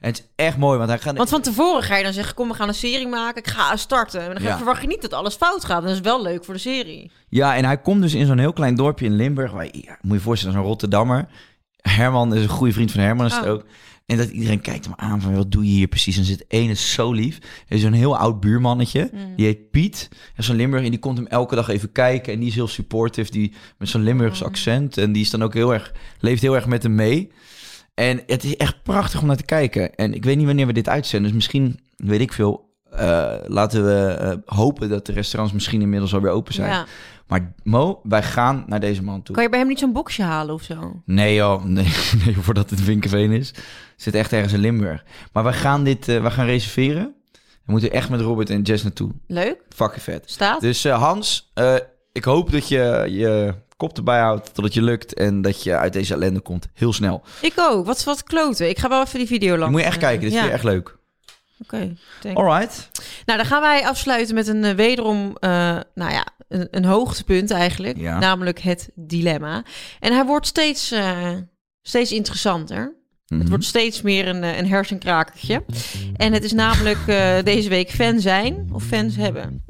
[0.00, 1.16] En het is echt mooi, want hij gaat...
[1.16, 3.42] Want van tevoren ga je dan zeggen, kom, we gaan een serie maken.
[3.42, 4.20] Ik ga starten.
[4.20, 4.56] En dan Ja.
[4.56, 5.82] verwacht je niet dat alles fout gaat.
[5.82, 7.10] Dat is wel leuk voor de serie.
[7.28, 9.52] Ja, en hij komt dus in zo'n heel klein dorpje in Limburg.
[9.52, 11.28] Waar, ja, moet je je voorstellen, zo'n Rotterdammer.
[11.76, 13.50] Herman is een goede vriend van Herman, is het Oh.
[13.50, 13.64] ook.
[14.06, 16.16] En dat iedereen kijkt hem aan van, wat doe je hier precies?
[16.16, 17.38] En zit één is zo lief.
[17.68, 19.36] Er is een heel oud buurmannetje, Mm.
[19.36, 20.08] die heet Piet.
[20.34, 22.32] En zo'n Limburg, en die komt hem elke dag even kijken.
[22.32, 24.46] En die is heel supportive, die met zo'n Limburgs Mm.
[24.46, 24.98] accent.
[24.98, 27.30] En die is dan ook heel erg, leeft heel erg met hem mee.
[27.94, 29.94] En het is echt prachtig om naar te kijken.
[29.94, 32.64] En ik weet niet wanneer we dit uitzenden, dus misschien, weet ik veel...
[32.90, 36.70] eh, laten we eh, hopen dat de restaurants misschien inmiddels alweer open zijn.
[36.70, 36.86] Ja.
[37.26, 39.34] Maar Mo, wij gaan naar deze man toe.
[39.34, 41.02] Kan je bij hem niet zo'n boxje halen of zo?
[41.04, 41.92] Nee joh, nee,
[42.24, 43.54] nee, voordat het Vinkenveen is.
[43.96, 45.04] Zit echt ergens in Limburg.
[45.32, 47.14] Maar wij gaan dit, eh, wij gaan reserveren.
[47.64, 49.10] We moeten echt met Robert en Jess naartoe.
[49.26, 49.56] Leuk.
[49.68, 50.22] Fucking vet.
[50.26, 50.60] Staat.
[50.60, 51.74] Dus eh, Hans, eh,
[52.12, 55.76] ik hoop dat je je kop erbij houdt, dat het je lukt en dat je
[55.76, 56.68] uit deze ellende komt.
[56.74, 57.22] Heel snel.
[57.40, 57.86] Ik ook.
[57.86, 58.68] Wat, wat kloten.
[58.68, 59.72] Ik ga wel even die video Je langs.
[59.72, 60.44] moet je echt kijken, dit ja.
[60.44, 60.95] is echt leuk.
[61.62, 62.40] Oké, thanks.
[62.40, 62.90] Alright.
[63.24, 65.50] Nou, dan gaan wij afsluiten met een eh, wederom, eh,
[65.94, 67.98] nou ja, een, een hoogtepunt eigenlijk.
[67.98, 68.18] Ja.
[68.18, 69.64] Namelijk het dilemma.
[70.00, 71.32] En hij wordt steeds, eh,
[71.82, 72.94] steeds interessanter.
[73.26, 73.40] Mhm.
[73.40, 75.64] Het wordt steeds meer een, een hersenkrakertje.
[76.16, 76.98] En het is namelijk
[77.44, 79.64] deze week fan zijn of fans hebben.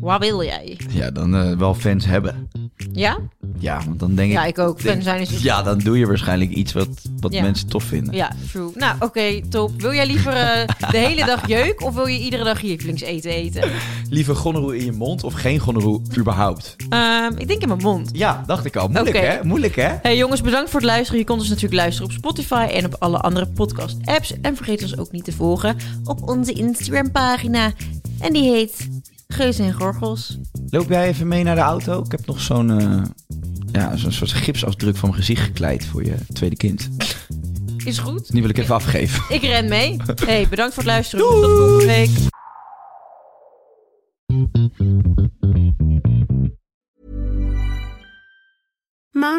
[0.00, 0.78] Wat wil jij?
[0.88, 2.48] Ja, dan wel fans hebben.
[2.92, 3.18] Ja?
[3.58, 4.36] Ja, want dan denk ik...
[4.36, 4.82] Ja, ik ook.
[4.82, 5.42] denk- Fan zijn is...
[5.42, 6.88] Ja, dan doe je waarschijnlijk iets wat,
[7.20, 7.42] wat Ja.
[7.42, 8.14] mensen tof vinden.
[8.14, 8.70] Ja, true.
[8.74, 9.80] Nou, oké, top.
[9.80, 13.70] Wil jij liever eh, de hele dag jeuk of wil je iedere dag lievelingseten eten?
[14.10, 16.76] Liever gonorroe in je mond of geen gonorroe überhaupt?
[16.88, 18.10] Ehm, ik denk in mijn mond.
[18.12, 18.88] Ja, dacht ik al.
[18.88, 19.44] Moeilijk hè?
[19.44, 19.88] Moeilijk hè?
[20.02, 21.18] Hey jongens, bedankt voor het luisteren.
[21.20, 24.34] Je kon ons natuurlijk luisteren op Spotify en op alle andere podcast-apps.
[24.40, 27.72] En vergeet ons ook niet te volgen op onze Instagram-pagina.
[28.20, 28.88] En die heet
[29.32, 30.38] Geus en Gorgels.
[30.70, 32.02] Loop jij even mee naar de auto?
[32.04, 33.02] Ik heb nog zo'n eh,
[33.72, 36.88] ja, zo'n soort gipsafdruk van mijn gezicht gekleid voor je tweede kind.
[37.84, 38.32] Is goed.
[38.32, 39.24] Die wil ik even afgeven.
[39.36, 39.96] Ik ren mee.
[40.26, 41.24] Hey, bedankt voor het luisteren.
[41.24, 42.10] Tot volgende week.